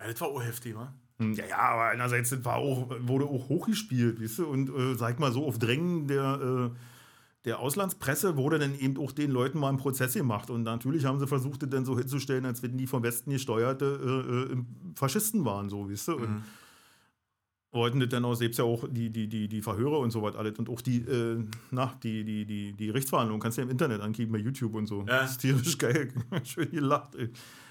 [0.00, 0.92] ja das war auch heftig, wa?
[1.18, 4.96] Hm, Ja, ja, aber einerseits das war auch, wurde auch hochgespielt, weißt du, und äh,
[4.96, 6.76] sag mal so, auf Drängen der, äh,
[7.44, 10.50] der Auslandspresse wurde dann eben auch den Leuten mal ein Prozess gemacht.
[10.50, 14.48] Und natürlich haben sie versucht, das dann so hinzustellen, als wenn die vom Westen gesteuerte
[14.50, 14.56] äh, äh,
[14.96, 16.16] Faschisten waren, so, weißt du.
[16.16, 16.42] Und,
[17.74, 20.36] wollten das dann auch, selbst ja auch die, die, die, die Verhöre und so was
[20.36, 23.70] alles und auch die, äh, na, die, die, die, die Rechtsverhandlungen kannst du ja im
[23.70, 25.00] Internet angeben, bei YouTube und so.
[25.00, 25.22] Ja.
[25.22, 26.12] Das ist tierisch geil.
[26.44, 27.30] Schön gelacht, ey.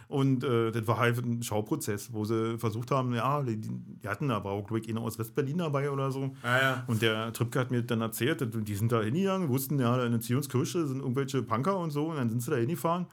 [0.10, 4.30] Und äh, das war halt ein Schauprozess, wo sie versucht haben, ja, die, die hatten
[4.30, 6.36] aber auch, glaube ich, einer aus West-Berlin dabei oder so.
[6.44, 6.84] Ja, ja.
[6.88, 10.22] Und der Tripke hat mir dann erzählt, die sind da hingegangen, wussten, ja, in der
[10.22, 13.08] Zionskirche sind irgendwelche Punker und so, und dann sind sie da hingefahren.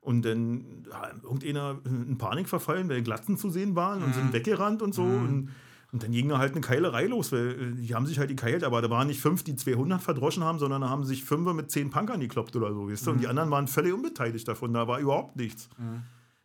[0.00, 4.82] Und dann hat irgendeiner in Panik verfallen, weil Glatzen zu sehen waren und sind weggerannt
[4.82, 5.02] und so.
[5.02, 5.50] Und,
[5.92, 8.64] und dann ging da halt eine Keilerei los, weil äh, die haben sich halt gekeilt,
[8.64, 11.70] aber da waren nicht fünf, die 200 verdroschen haben, sondern da haben sich fünf mit
[11.70, 13.10] zehn Punkern gekloppt oder so, weißt du?
[13.12, 15.68] Und die anderen waren völlig unbeteiligt davon, da war überhaupt nichts.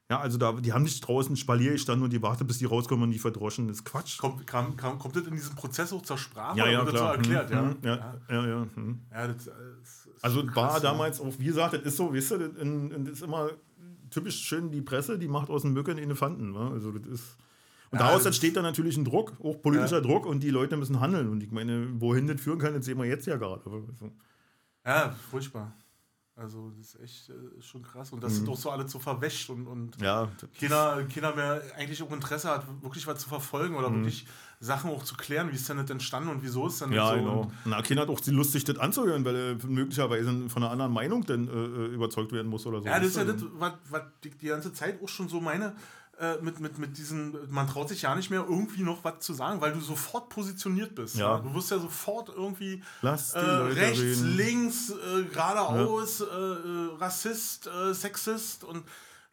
[0.09, 3.03] Ja, also da, die haben nicht draußen Spalier gestanden und die wartet, bis die rauskommen
[3.03, 3.67] und die verdroschen.
[3.67, 4.17] Das ist Quatsch.
[4.17, 6.57] Kommt, kam, kam, kommt das in diesem Prozess auch zur Sprache?
[6.57, 7.17] Ja, ja, wird klar.
[7.17, 7.51] das so erklärt?
[7.51, 8.15] Hm, ja?
[8.29, 8.67] ja, ja, ja.
[8.73, 8.99] hm.
[9.11, 12.37] Ja, das, ist- ist Also war damals auch, wie gesagt, das ist so, weißt du,
[12.37, 13.49] das, das ist immer
[14.09, 16.51] typisch schön die Presse, die macht aus den Mücken Elefanten.
[16.51, 16.71] Ne?
[16.73, 17.37] Also das ist.
[17.89, 20.75] Und Ja, daraus das- entsteht dann natürlich ein Druck, auch politischer Druck, und die Leute
[20.77, 21.29] müssen handeln.
[21.29, 23.61] Und ich meine, wohin das führen kann, das sehen wir jetzt ja gerade.
[23.65, 24.11] Also,
[24.85, 25.73] Ja, furchtbar.
[26.35, 28.11] Also, das ist echt äh, schon krass.
[28.13, 30.03] Und das sind auch so alle so verwäscht und, und Mhm.
[30.05, 30.29] ja,
[30.59, 34.01] keiner, keiner mehr eigentlich auch Interesse hat, wirklich was zu verfolgen oder Mhm.
[34.03, 34.27] wirklich
[34.59, 37.15] Sachen auch zu klären, wie ist denn das entstanden und wieso ist denn ja so.
[37.15, 37.51] genau.
[37.65, 41.23] Na, Kinder hat auch die lustig, das anzuhören, weil er möglicherweise von einer anderen Meinung
[41.25, 42.85] dann äh, äh, überzeugt werden muss oder so.
[42.85, 45.41] ja, das ist ja Weißt das, was, was ich die ganze Zeit auch schon so
[45.41, 45.75] meine.
[46.19, 49.33] Äh, Mit, mit, mit diesen, man traut sich ja nicht mehr irgendwie noch was zu
[49.33, 51.15] sagen, weil du sofort positioniert bist.
[51.17, 51.37] Ja.
[51.39, 53.35] Du wirst ja sofort irgendwie äh, rechts,
[54.01, 54.35] reden.
[54.37, 58.83] links, äh, geradeaus, äh, äh, Rassist, äh, Sexist und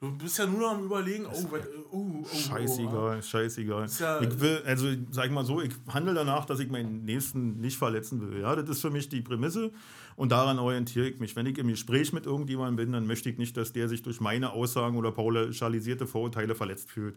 [0.01, 1.61] du bist ja nur noch am überlegen, oh, äh,
[1.91, 3.87] oh, oh, oh, Scheißegal, scheißegal.
[3.99, 7.78] ja- ich will, also sag mal so, ich handle danach, dass ich meinen Nächsten nicht
[7.78, 8.41] verletzen will.
[8.43, 9.72] Ja, das ist für mich die Prämisse
[10.16, 11.36] und daran orientiere ich mich.
[11.36, 14.20] Wenn ich im Gespräch mit irgendjemandem bin, dann möchte ich nicht, dass der sich durch
[14.20, 17.16] meine Aussagen oder pauschalisierte Vorurteile verletzt fühlt.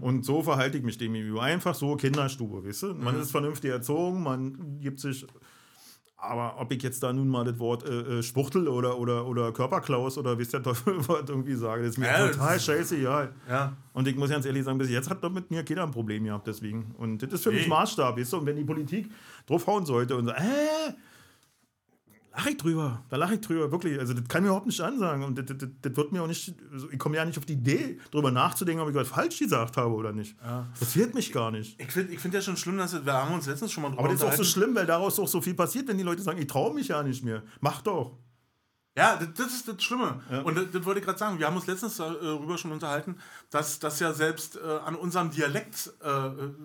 [0.00, 1.42] Und so verhalte ich mich dem gegenüber.
[1.42, 2.94] Einfach so Kinderstube, weißt du?
[2.94, 5.26] Man ist vernünftig erzogen, man gibt sich
[6.18, 9.52] aber ob ich jetzt da nun mal das Wort äh, äh, Spuchtel oder, oder, oder
[9.52, 13.34] Körperklaus oder wisst ihr Teufel was irgendwie sage, das ist mir Ja, total scheißegal.
[13.48, 13.76] Ja.
[13.92, 16.24] Und ich muss ganz ehrlich sagen, bis jetzt hat doch mit mir keiner ein Problem
[16.24, 16.94] gehabt, deswegen.
[16.98, 17.68] Und das ist für mich Nee.
[17.68, 18.38] Maßstab, weißt du?
[18.38, 19.10] Und wenn die Politik
[19.46, 20.94] draufhauen sollte und so, äh,
[22.36, 23.98] lache ich drüber, da lache ich drüber, wirklich.
[23.98, 25.24] Also, das kann mir überhaupt nicht ansagen.
[25.24, 27.54] Und das, das, das- wird mir auch nicht, also ich komme ja nicht auf die
[27.54, 30.36] Idee, drüber nachzudenken, ob ich was falsch gesagt habe oder nicht.
[30.78, 31.80] Das wird mich gar nicht.
[31.80, 34.00] Ich finde ich find ja schon schlimm, dass wir haben uns letztens schon mal drüber
[34.00, 36.22] Aber das ist auch so schlimm, weil daraus auch so viel passiert, wenn die Leute
[36.22, 37.42] sagen, ich traue mich ja nicht mehr.
[37.60, 38.18] Mach doch.
[38.96, 40.20] Ja, das, das ist das Schlimme.
[40.44, 41.38] Und das, das wollte ich gerade sagen.
[41.38, 43.16] Wir haben uns letztens darüber schon unterhalten,
[43.50, 46.08] dass, dass ja selbst äh, an unserem Dialekt, äh,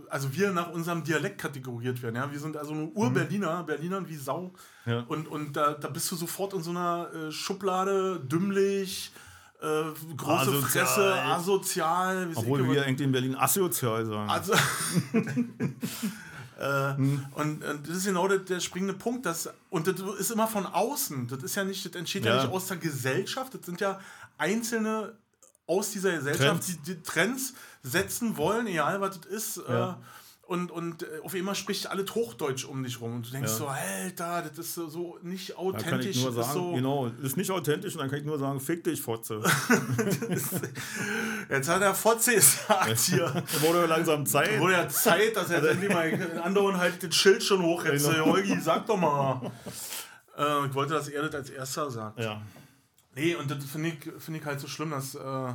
[0.09, 2.15] also wir nach unserem Dialekt kategoriert werden.
[2.15, 2.31] Ja?
[2.31, 4.53] Wir sind also nur Ur-Berliner, Berlinern wie Sau.
[4.85, 5.03] Ja.
[5.07, 9.11] Und, und da, da bist du sofort in so einer äh, Schublade, dümmlich,
[9.61, 9.65] äh,
[10.15, 10.61] große Asozial.
[10.61, 12.31] Fresse, asozial.
[12.33, 14.29] Obwohl ich wir eigentlich in Berlin asozial sagen.
[14.29, 14.53] Also,
[16.61, 19.25] äh, und, und das ist genau der, der springende Punkt.
[19.25, 21.27] Dass, und das ist immer von außen.
[21.27, 22.43] Das ist ja nicht, das entsteht ja, Ja.
[22.43, 23.53] nicht aus der Gesellschaft.
[23.55, 23.99] Das sind ja
[24.37, 25.13] Einzelne
[25.67, 26.65] aus dieser Gesellschaft, Trends.
[26.67, 27.53] die, die Trends
[27.83, 29.61] setzen wollen, egal was das ist.
[29.67, 29.91] Ja.
[29.91, 29.95] Äh,
[30.51, 33.15] und, und äh, auf einmal spricht alles Hochdeutsch um dich rum.
[33.15, 33.57] Und du denkst Ja.
[33.57, 36.17] so, Alter, das ist so, so nicht Da kann authentisch.
[36.17, 38.59] ich nur ist sagen, so, genau, ist nicht authentisch und dann kann ich nur sagen,
[38.59, 39.41] fick dich, Fotze.
[41.49, 43.43] Jetzt hat er Fotze gesagt hier.
[43.61, 44.59] Wurde langsam Zeit.
[44.59, 48.09] Wurde ja Zeit, dass er endlich mal anderen halt das Schild schon hochhetzt.
[48.11, 48.25] Genau.
[48.25, 49.51] Holgi, sag doch mal.
[50.37, 52.19] Äh, ich wollte, dass er das als erster sagt.
[52.19, 52.41] Ja.
[53.15, 55.53] Nee, und das finde ich, find ich halt so schlimm, dass, äh,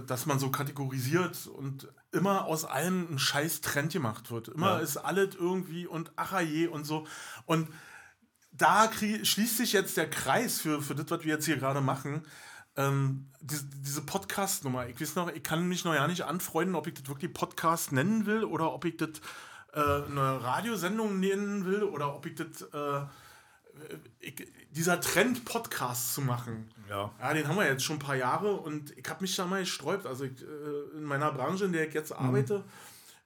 [0.00, 4.48] dass- man so kategorisiert und immer aus allem ein scheiß Trend gemacht wird.
[4.48, 4.78] Immer Ja.
[4.78, 7.06] ist alles irgendwie und ach je und so.
[7.46, 7.68] Und
[8.52, 12.22] da schließt sich jetzt der Kreis für, für das, was wir jetzt hier gerade machen.
[12.76, 14.88] Ähm, diese, diese Podcast-Nummer.
[14.88, 17.92] Ich weiß noch, ich kann mich noch ja nicht anfreunden, ob ich das wirklich Podcast
[17.92, 19.10] nennen will oder ob ich das
[19.74, 22.62] äh, eine Radiosendung nennen will oder ob ich das.
[22.72, 23.06] Äh,
[24.70, 26.70] dieser Trend, Podcasts zu machen.
[26.88, 27.12] Ja.
[27.20, 29.60] Ja, den haben wir jetzt schon ein paar Jahre und ich habe mich da mal
[29.60, 30.06] gesträubt.
[30.06, 32.26] Also ich, äh, in meiner Branche, in der ich jetzt Mhm.
[32.26, 32.64] arbeite,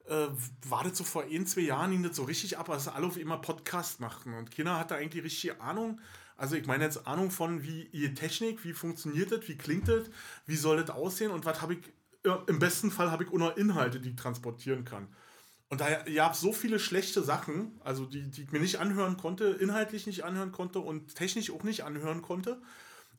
[0.09, 0.27] äh,
[0.69, 3.17] war das so vor ein, zwei Jahren ging das so richtig ab, dass alle auf
[3.17, 4.35] immer Podcast machten.
[4.35, 6.01] Und keiner hatte eigentlich richtig Ahnung.
[6.37, 10.05] Also ich meine jetzt Ahnung von, wie ihr Technik, wie funktioniert das, wie klingt das,
[10.47, 11.81] wie soll das aussehen und was habe ich,
[12.47, 15.09] im besten Fall habe ich auch noch Inhalte, die ich transportieren kann.
[15.71, 19.19] Und da gab es so viele schlechte Sachen, also die, die ich mir nicht anhören
[19.19, 22.63] konnte, inhaltlich nicht anhören konnte und technisch auch nicht anhören konnte,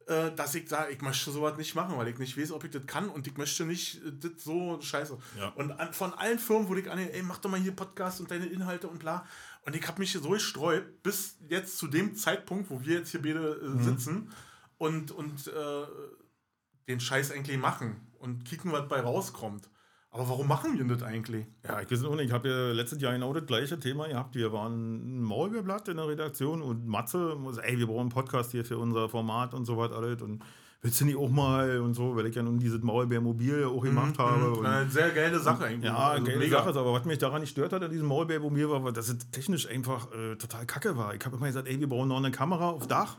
[0.08, 2.72] äh, dass ich sage, ich möchte sowas nicht machen, weil ich nicht weiß, ob ich
[2.72, 5.16] das kann und ich möchte nicht äh, das so scheiße.
[5.38, 5.50] Ja.
[5.50, 8.32] Und an, von allen Firmen wurde ich an, ey, mach doch mal hier Podcast und
[8.32, 9.28] deine Inhalte und bla.
[9.62, 13.22] Und ich habe mich so gesträubt, bis jetzt zu dem Zeitpunkt, wo wir jetzt hier
[13.22, 14.32] beide äh, sitzen
[14.80, 15.86] und, und äh,
[16.88, 19.70] den Scheiß eigentlich machen und kicken, was bei rauskommt.
[20.12, 21.46] Aber warum machen wir das eigentlich?
[21.68, 22.28] Ja, ich weiß auch nicht.
[22.28, 24.36] Ich habe ja letztes Jahr genau das gleiche Thema gehabt.
[24.36, 28.66] Wir waren ein Maulbeerblatt in der Redaktion und Matze ey, wir brauchen einen Podcast hier
[28.66, 30.22] für unser Format und so was alles.
[30.24, 30.44] Und
[30.82, 34.18] willst du nicht auch mal und so, weil ich ja nun dieses Maulbeermobil auch gemacht
[34.18, 34.52] habe.
[34.52, 35.86] Und, Eine sehr geile Sache eigentlich.
[35.86, 36.64] ja, Also geile mega.
[36.64, 39.30] Sache aber was mich daran nicht stört hat an diesem Maulbeermobil war, war, dass es
[39.30, 41.14] technisch einfach äh, total kacke war.
[41.14, 43.18] Ich habe immer gesagt, ey, wir brauchen noch eine Kamera auf Dach,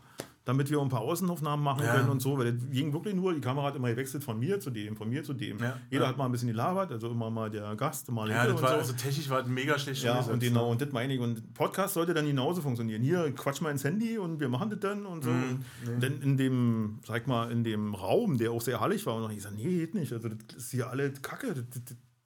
[0.51, 1.95] damit wir ein paar Außenaufnahmen machen Ja.
[1.95, 4.59] können und so, weil das ging wirklich nur, die Kamera hat immer gewechselt von mir
[4.59, 5.59] zu dem, von mir zu dem.
[5.61, 5.79] Ja.
[5.91, 8.71] Jeder hat mal ein bisschen gelabert, also immer mal der Gast, mal Ja, das war,
[8.71, 8.77] so.
[8.79, 11.21] also technisch war das mega schlecht Ja, und genau, und das meine ich.
[11.21, 13.01] Und Podcast sollte dann genauso funktionieren.
[13.01, 15.31] Hier, quatsch mal ins Handy und wir machen das dann und so.
[15.31, 15.61] Mhm.
[15.95, 19.31] Und dann in dem, sag mal, in dem Raum, der auch sehr hallig war, und
[19.31, 20.13] ich sage, nee, geht nicht.
[20.13, 21.65] Also, das ist hier alle Kacke.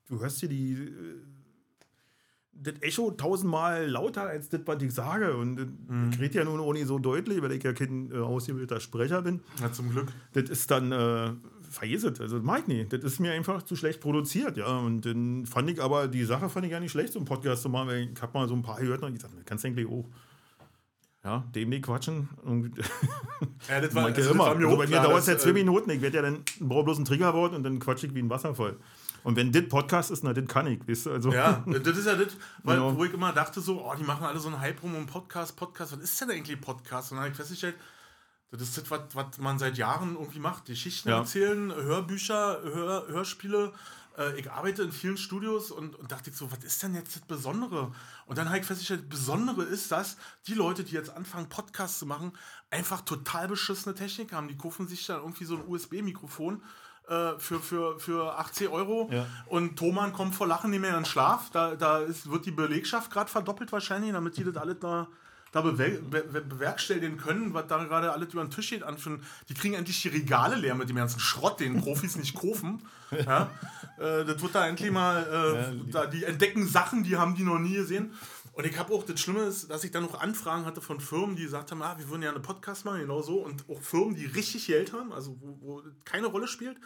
[0.08, 0.78] Du hörst hier die.
[2.62, 5.36] Das Echo tausendmal lauter als das, was ich sage.
[5.36, 6.11] Und das- Mhm.
[6.18, 9.40] rede ja nun auch nicht so deutlich, weil ich ja kein äh, ausgebildeter Sprecher bin.
[9.61, 10.09] Ja, zum Glück.
[10.32, 11.32] Das ist dann, äh,
[11.70, 12.92] vergiss es, also das mag ich nicht.
[12.92, 14.78] Das ist mir einfach zu schlecht produziert, ja.
[14.78, 17.62] Und dann fand ich aber, die Sache fand ich gar nicht schlecht, so einen Podcast
[17.62, 19.64] zu machen, weil ich habe mal so ein paar gehört und ich dachte, das kannst
[19.64, 20.05] du eigentlich auch.
[21.24, 22.28] Ja, dem nicht quatschen.
[23.68, 24.44] Ja, das war, also, das immer.
[24.44, 25.88] war mir Also bei mir dauert es ja zwei äh, Minuten.
[25.90, 28.76] Ich werde ja dann brauche bloß ein Triggerwort und dann quatsch ich wie ein Wasserfall.
[29.24, 31.12] Und wenn das Podcast ist, na, das kann ich, weißt du?
[31.12, 32.96] Also, Ja, das ist ja das, weil, Genau.
[32.96, 35.56] wo ich immer dachte so, oh, die machen alle so einen Hype rum um Podcast,
[35.56, 37.10] Podcast, was ist denn eigentlich Podcast?
[37.10, 37.76] Und dann habe ich festgestellt,
[38.50, 40.66] das ist das, was, was man seit Jahren irgendwie macht.
[40.66, 41.18] Geschichten Ja.
[41.18, 43.72] erzählen, Hörbücher, Hör, Hörspiele.
[44.16, 47.16] Äh, Ich arbeite in vielen Studios und, und dachte ich so, was ist denn jetzt
[47.16, 47.92] das Besondere?
[48.26, 50.16] Und dann habe ich festgestellt, das Besondere ist, dass
[50.46, 52.32] die Leute, die jetzt anfangen, Podcasts zu machen,
[52.70, 54.46] einfach total beschissene Technik haben.
[54.48, 56.62] Die kaufen sich dann irgendwie so ein USB-Mikrofon
[57.09, 59.26] äh, für, für, für 80 Euro Ja.
[59.46, 61.50] und Thoman kommt vor Lachen nicht mehr in den Schlaf.
[61.52, 65.07] Da, da ist, wird die Belegschaft gerade verdoppelt wahrscheinlich, damit die das alles da,
[65.52, 68.82] da bewer be be bewerkstelligen können, was da gerade alles über den Tisch geht.
[68.82, 69.22] Anführen.
[69.48, 72.82] Die kriegen endlich die Regale leer mit dem ganzen Schrott, den Profis nicht kaufen.
[73.26, 73.48] Ja?
[73.98, 77.61] Äh, das wird da endlich mal, äh, da, die entdecken Sachen, die haben die noch
[77.61, 78.12] nie gesehen.
[78.55, 81.34] Und ich habe auch, das Schlimme ist, dass ich dann noch Anfragen hatte von Firmen,
[81.36, 83.40] die gesagt haben, ah, wir würden ja einen Podcast machen, genau so.
[83.44, 86.78] Und auch Firmen, die richtig Geld haben, also wo, wo keine Rolle spielt.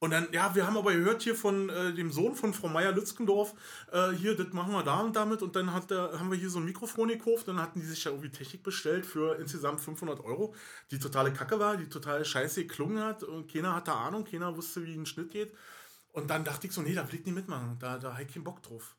[0.00, 3.54] Und dann, ja, wir haben aber gehört hier von äh, dem Sohn von Frau Meier-Lützgendorf,
[3.92, 5.42] äh, hier, das machen wir da und damit.
[5.42, 7.46] Und dann hat, der- haben wir hier so ein Mikrofon gekauft.
[7.48, 10.54] Dann hatten die sich ja irgendwie Technik bestellt für insgesamt 500 Euro,
[10.90, 13.22] die totale Kacke war, die total scheiße geklungen hat.
[13.22, 15.54] Und keiner hatte Ahnung, keiner wusste, wie ein Schnitt geht.
[16.10, 17.78] Und dann dachte ich so, nee, da will ich nicht mitmachen.
[17.78, 18.96] Da, da habe ich keinen Bock drauf.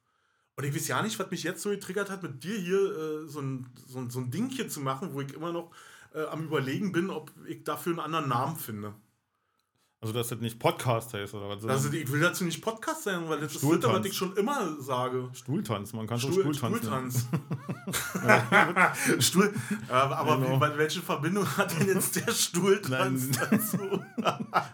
[0.56, 3.28] Und ich weiß ja nicht, was mich jetzt so getriggert hat, mit dir hier äh,
[3.28, 5.72] so, ein, so, ein, so ein Ding hier zu machen, wo ich immer noch
[6.14, 8.94] äh, am Überlegen bin, ob ich dafür einen anderen Namen finde.
[10.00, 11.66] also, dass das nicht Podcast heißt oder was?
[11.66, 14.00] Also ich will dazu nicht Podcast sein, weil das ist das, Stuhltanz.
[14.00, 15.30] was ich schon immer sage.
[15.34, 17.26] Stuhltanz, man kann schon Stuhl, Stuhltanz.
[17.26, 17.28] Stuhltanz.
[19.26, 19.54] Stuhl,
[19.90, 20.62] aber aber Genau.
[20.62, 23.48] wie, welche Verbindung hat denn jetzt der Stuhltanz Nein.
[23.50, 24.04] dazu?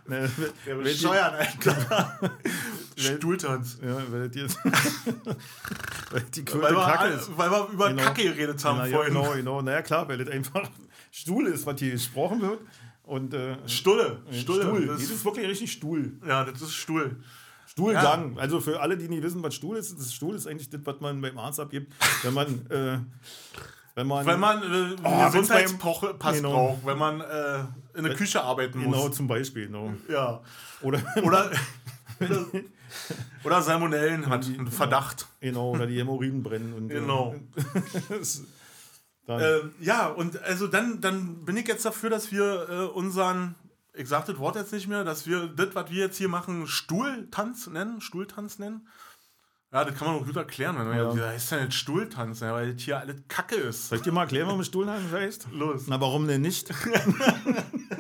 [0.07, 0.29] Ne,
[0.65, 2.31] Der bescheuert, Alter.
[2.99, 3.77] Stuhltanz.
[3.81, 4.57] Ja, weil jetzt.
[6.11, 7.37] weil die Weil wir, Kacke ist.
[7.37, 8.03] weil wir über Genau.
[8.03, 9.13] Kacke geredet haben Na, ja, vorhin.
[9.13, 9.61] genau, genau.
[9.61, 10.69] Naja, klar, weil das einfach
[11.11, 12.59] Stuhl ist, was hier gesprochen wird.
[13.03, 14.21] Und äh, Stulle.
[14.31, 14.63] Stulle.
[14.63, 14.87] Stuhl.
[14.87, 16.13] Das Das ist, wirklich richtig Stuhl.
[16.27, 17.17] ja, das ist Stuhl.
[17.65, 18.37] Stuhlgang.
[18.37, 20.99] Also für alle, die nicht wissen, was Stuhl ist, das Stuhl ist eigentlich das, was
[20.99, 21.91] man beim Arzt abgibt,
[22.23, 22.65] wenn man.
[22.69, 22.99] Äh,
[23.95, 24.65] wenn man, Wenn man äh,
[25.03, 26.51] Oh, einen wenn's Gesundheitspass Genau.
[26.51, 27.63] braucht, wenn man äh,
[27.97, 29.15] in der Küche arbeiten Genau, muss.
[29.17, 29.65] zum Beispiel.
[29.67, 29.91] Genau.
[30.07, 30.41] Ja.
[30.81, 31.51] Oder, Oder,
[32.21, 32.45] oder,
[33.43, 35.27] oder Salmonellen hat, einen Verdacht.
[35.39, 36.73] genau, oder die Hämorrhoiden brennen.
[36.73, 37.35] Und, Genau.
[39.29, 42.85] Äh, dann, Ähm, ja, und also dann, dann bin ich jetzt dafür, dass wir äh,
[42.85, 43.53] unseren,
[43.93, 46.65] ich sag das Wort jetzt nicht mehr, dass wir das, was wir jetzt hier machen,
[46.65, 48.87] Stuhltanz nennen, Stuhltanz nennen.
[49.71, 51.13] Ja, das kann man auch gut erklären, wenn man Ja.
[51.13, 51.15] ja.
[51.15, 53.89] ja heißt ja nicht Stuhltanz, ja, weil das hier alles Kacke ist.
[53.89, 55.49] soll ich dir mal erklären, warum Stuhlheim heißt?
[55.51, 55.83] Los.
[55.85, 56.73] Na, warum denn nicht?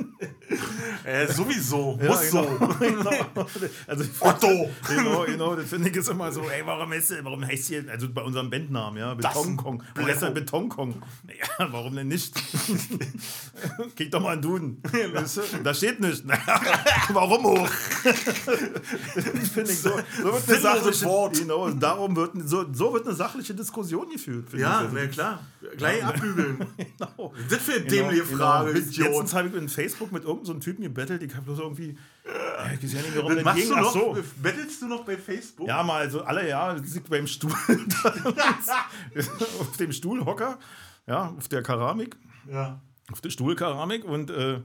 [1.09, 2.43] Äh, sowieso, Ja, muss genau.
[2.43, 2.67] so.
[2.79, 3.11] genau.
[3.87, 4.69] Also ich Otto!
[4.87, 8.09] Genau, genau, das finde ich ist immer so, ey, warum heißt, warum heißt hier, also
[8.09, 9.83] bei unserem Bandnamen, ja, Betonkong.
[9.95, 11.01] Warum heißt der Betonkong?
[11.25, 12.33] Naja, warum denn nicht?
[13.95, 14.81] Krieg doch mal einen Duden.
[14.83, 15.41] Du?
[15.63, 16.23] Da steht nicht.
[17.09, 17.69] Warum auch?
[18.03, 19.91] das finde ich so.
[20.21, 21.39] So wird eine sachliche, Wort.
[21.39, 24.53] Genau, darum wird, so, so wird eine sachliche Diskussion geführt.
[24.53, 24.79] Ja.
[24.79, 25.39] Also, na klar.
[25.77, 26.65] Gleich abbügeln.
[26.77, 27.33] genau.
[27.49, 28.85] Das für eine Genau, dämliche Frage, genau.
[28.87, 29.07] Idiot.
[29.07, 32.71] Letztens habe ich in Facebook mit irgendeinem so Typen gebettelt, ich habe bloß irgendwie, ja,
[32.73, 33.93] ich weiß ja nicht, warum Das machst du noch?
[33.93, 34.17] so.
[34.41, 35.67] Bettelst du noch bei Facebook?
[35.67, 37.51] Ja, mal, also alle Jahre sitze ich beim Stuhl
[39.59, 40.57] auf dem Stuhlhocker,
[41.07, 42.15] ja, auf der Keramik,
[42.51, 42.79] Ja.
[43.11, 44.61] auf der Stuhlkeramik und äh,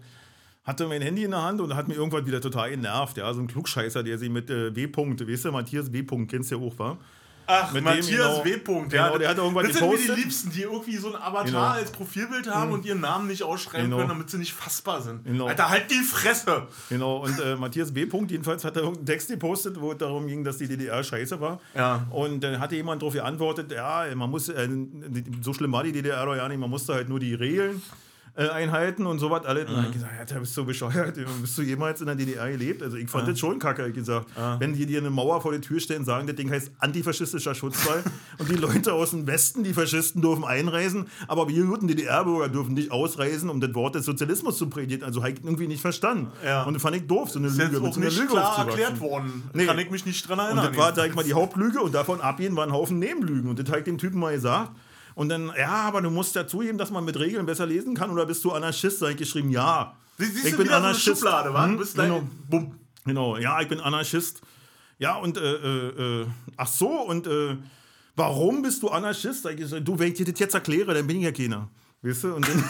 [0.64, 3.40] hatte mein Handy in der Hand und hat mir irgendwann wieder total genervt, ja, so
[3.40, 4.86] ein Klugscheißer, der sich mit äh, W.
[4.86, 6.00] -Punkt, weißt du, Matthias W.
[6.00, 6.98] -Punkt, kennst du ja auch, war?
[7.46, 8.44] Ach, Mit dem, Matthias genau.
[8.44, 8.56] W.
[8.58, 10.24] Punkt, Genau, der hat irgendwas Das sind mir die gepostet.
[10.24, 11.60] Liebsten, die irgendwie so ein Avatar Genau.
[11.60, 13.98] als Profilbild haben und ihren Namen nicht ausschreiben Genau.
[13.98, 15.24] können, damit sie nicht fassbar sind.
[15.24, 15.46] Genau.
[15.46, 16.66] Alter, halt die Fresse!
[16.88, 18.06] Genau, und äh, Matthias B.
[18.06, 21.40] Punkt jedenfalls hat er irgendeinen Text gepostet, wo es darum ging, dass die DDR scheiße
[21.40, 21.60] war.
[21.74, 22.06] Ja.
[22.10, 24.68] Und dann hatte jemand darauf geantwortet, ja, man muss, äh,
[25.42, 27.82] so schlimm war die DDR doch ja nicht, man musste halt nur die Regeln
[28.36, 29.68] äh, einhalten und sowas alles.
[29.68, 32.16] Und dann hab ich gesagt, ja, da bist du bescheuert, bist du jemals in der
[32.16, 32.82] DDR gelebt?
[32.82, 34.26] Also ich fand das schon kacke, ich gesagt.
[34.58, 38.02] Wenn die dir eine Mauer vor die Tür stellen, sagen, das Ding heißt antifaschistischer Schutzwall
[38.38, 42.74] und die Leute aus dem Westen, die Faschisten, dürfen einreisen, aber wir guten DDR-Bürger dürfen
[42.74, 45.04] nicht ausreisen, um das Wort des Sozialismus zu predigen.
[45.04, 46.32] Also habe ich irgendwie nicht verstanden.
[46.44, 46.64] Ja.
[46.64, 49.00] Und das fand ich doof, so eine Ist Lüge, jetzt auch nicht Lüge klar erklärt
[49.00, 49.44] worden.
[49.52, 49.66] Nee.
[49.66, 50.66] Kann ich mich nicht dran Und erinnern.
[50.68, 53.48] das war, sag ich mal, die Hauptlüge und davon abgehen war ein Haufen Nebenlügen.
[53.50, 54.72] Und das habe ich dem Typen mal gesagt.
[55.14, 58.10] Und dann, ja, aber du musst ja zugeben, dass man mit Regeln besser lesen kann
[58.10, 59.00] oder bist du Anarchist?
[59.00, 59.96] Da habe ich geschrieben, ja.
[60.18, 61.04] Sie, siehst ich bin Anarchist.
[61.04, 61.66] so eine Schublade, wa?
[61.66, 62.22] Hm, genau.
[62.48, 62.78] bumm.
[63.04, 64.40] Genau, ja, ich bin Anarchist.
[64.98, 67.56] Ja, und, äh, äh, äh, ach so, und äh,
[68.16, 69.44] warum bist du Anarchist?
[69.44, 71.68] Da ich gesagt, du, wenn ich dir das jetzt erkläre, dann bin ich ja keiner.
[72.04, 72.34] Weißt du?
[72.34, 72.64] Und dann,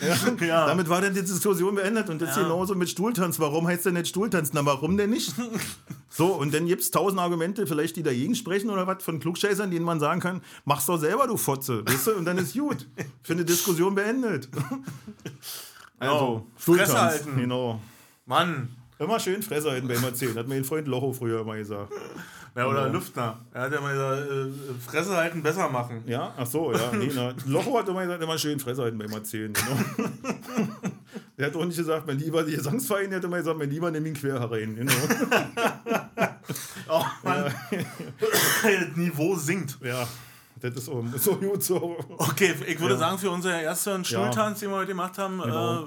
[0.00, 0.66] ja, Ja.
[0.66, 2.08] damit war dann die Diskussion beendet.
[2.08, 3.38] Und das ist genauso mit Stuhltanz.
[3.38, 4.50] Warum heißt denn nicht Stuhltanz?
[4.54, 5.32] Na, warum denn nicht?
[6.16, 9.72] So, und dann gibt es tausend Argumente, vielleicht die dagegen sprechen oder was, von Klugscheißern,
[9.72, 11.84] denen man sagen kann, mach's doch selber, du Fotze.
[11.84, 12.12] Weißt du?
[12.12, 12.86] Und dann ist gut.
[12.96, 14.48] Ich finde Diskussion beendet.
[15.98, 17.36] Also, Fresse halten.
[17.36, 17.80] Genau.
[18.26, 18.68] Mann.
[18.98, 21.92] Immer schön Fresse halten beim Erzählen, hat mein Freund Locho früher immer gesagt.
[22.56, 22.94] Ja, oder Genau.
[22.98, 23.38] Lüftner.
[23.52, 26.02] Er hat ja mal gesagt, äh, Fresse halten, besser machen.
[26.06, 26.92] Ja, ach so, ja.
[26.92, 29.52] Nee, na, Locho hat immer gesagt, immer schön Fresse halten beim Erzählen.
[29.52, 30.08] Genau.
[31.36, 33.90] Der hat auch nicht gesagt, mein lieber die Gesangsverein, der hat immer gesagt, mein lieber
[33.90, 34.76] nimm ihn quer herein.
[34.76, 34.92] Genau.
[36.88, 37.44] Oh Mann.
[37.70, 37.82] das
[38.96, 39.78] Niveau sinkt.
[39.82, 40.06] Ja,
[40.60, 41.96] das ist so, gut so.
[42.18, 43.00] Okay, ich würde Ja.
[43.00, 45.84] sagen, für unseren ersten Stuhltanz, den wir heute gemacht haben, Genau.
[45.84, 45.86] äh,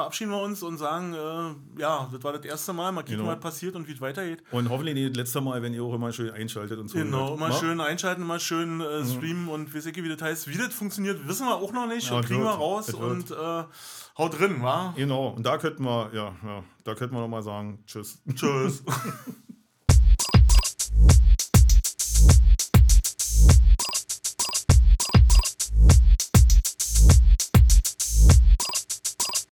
[0.00, 2.90] verabschieden wir uns und sagen, äh, ja, das war das erste Mal.
[2.90, 3.30] Mal gucken, Genau.
[3.30, 4.42] was passiert und wie es weitergeht.
[4.50, 6.96] Und hoffentlich nicht das letzte Mal, wenn ihr auch immer schön einschaltet und so.
[6.98, 7.54] Genau, immer Ma?
[7.54, 10.48] schön einschalten, immer schön äh, streamen und weiß ich, wie das heißt.
[10.48, 12.08] Wie das funktioniert, wissen wir auch noch nicht.
[12.08, 13.64] Ja, und kriegen wir raus und äh,
[14.16, 14.94] haut drin, wa?
[14.96, 18.22] Genau, und da könnten wir, ja, ja, da könnten wir noch mal sagen, tschüss.
[18.34, 18.82] Tschüss.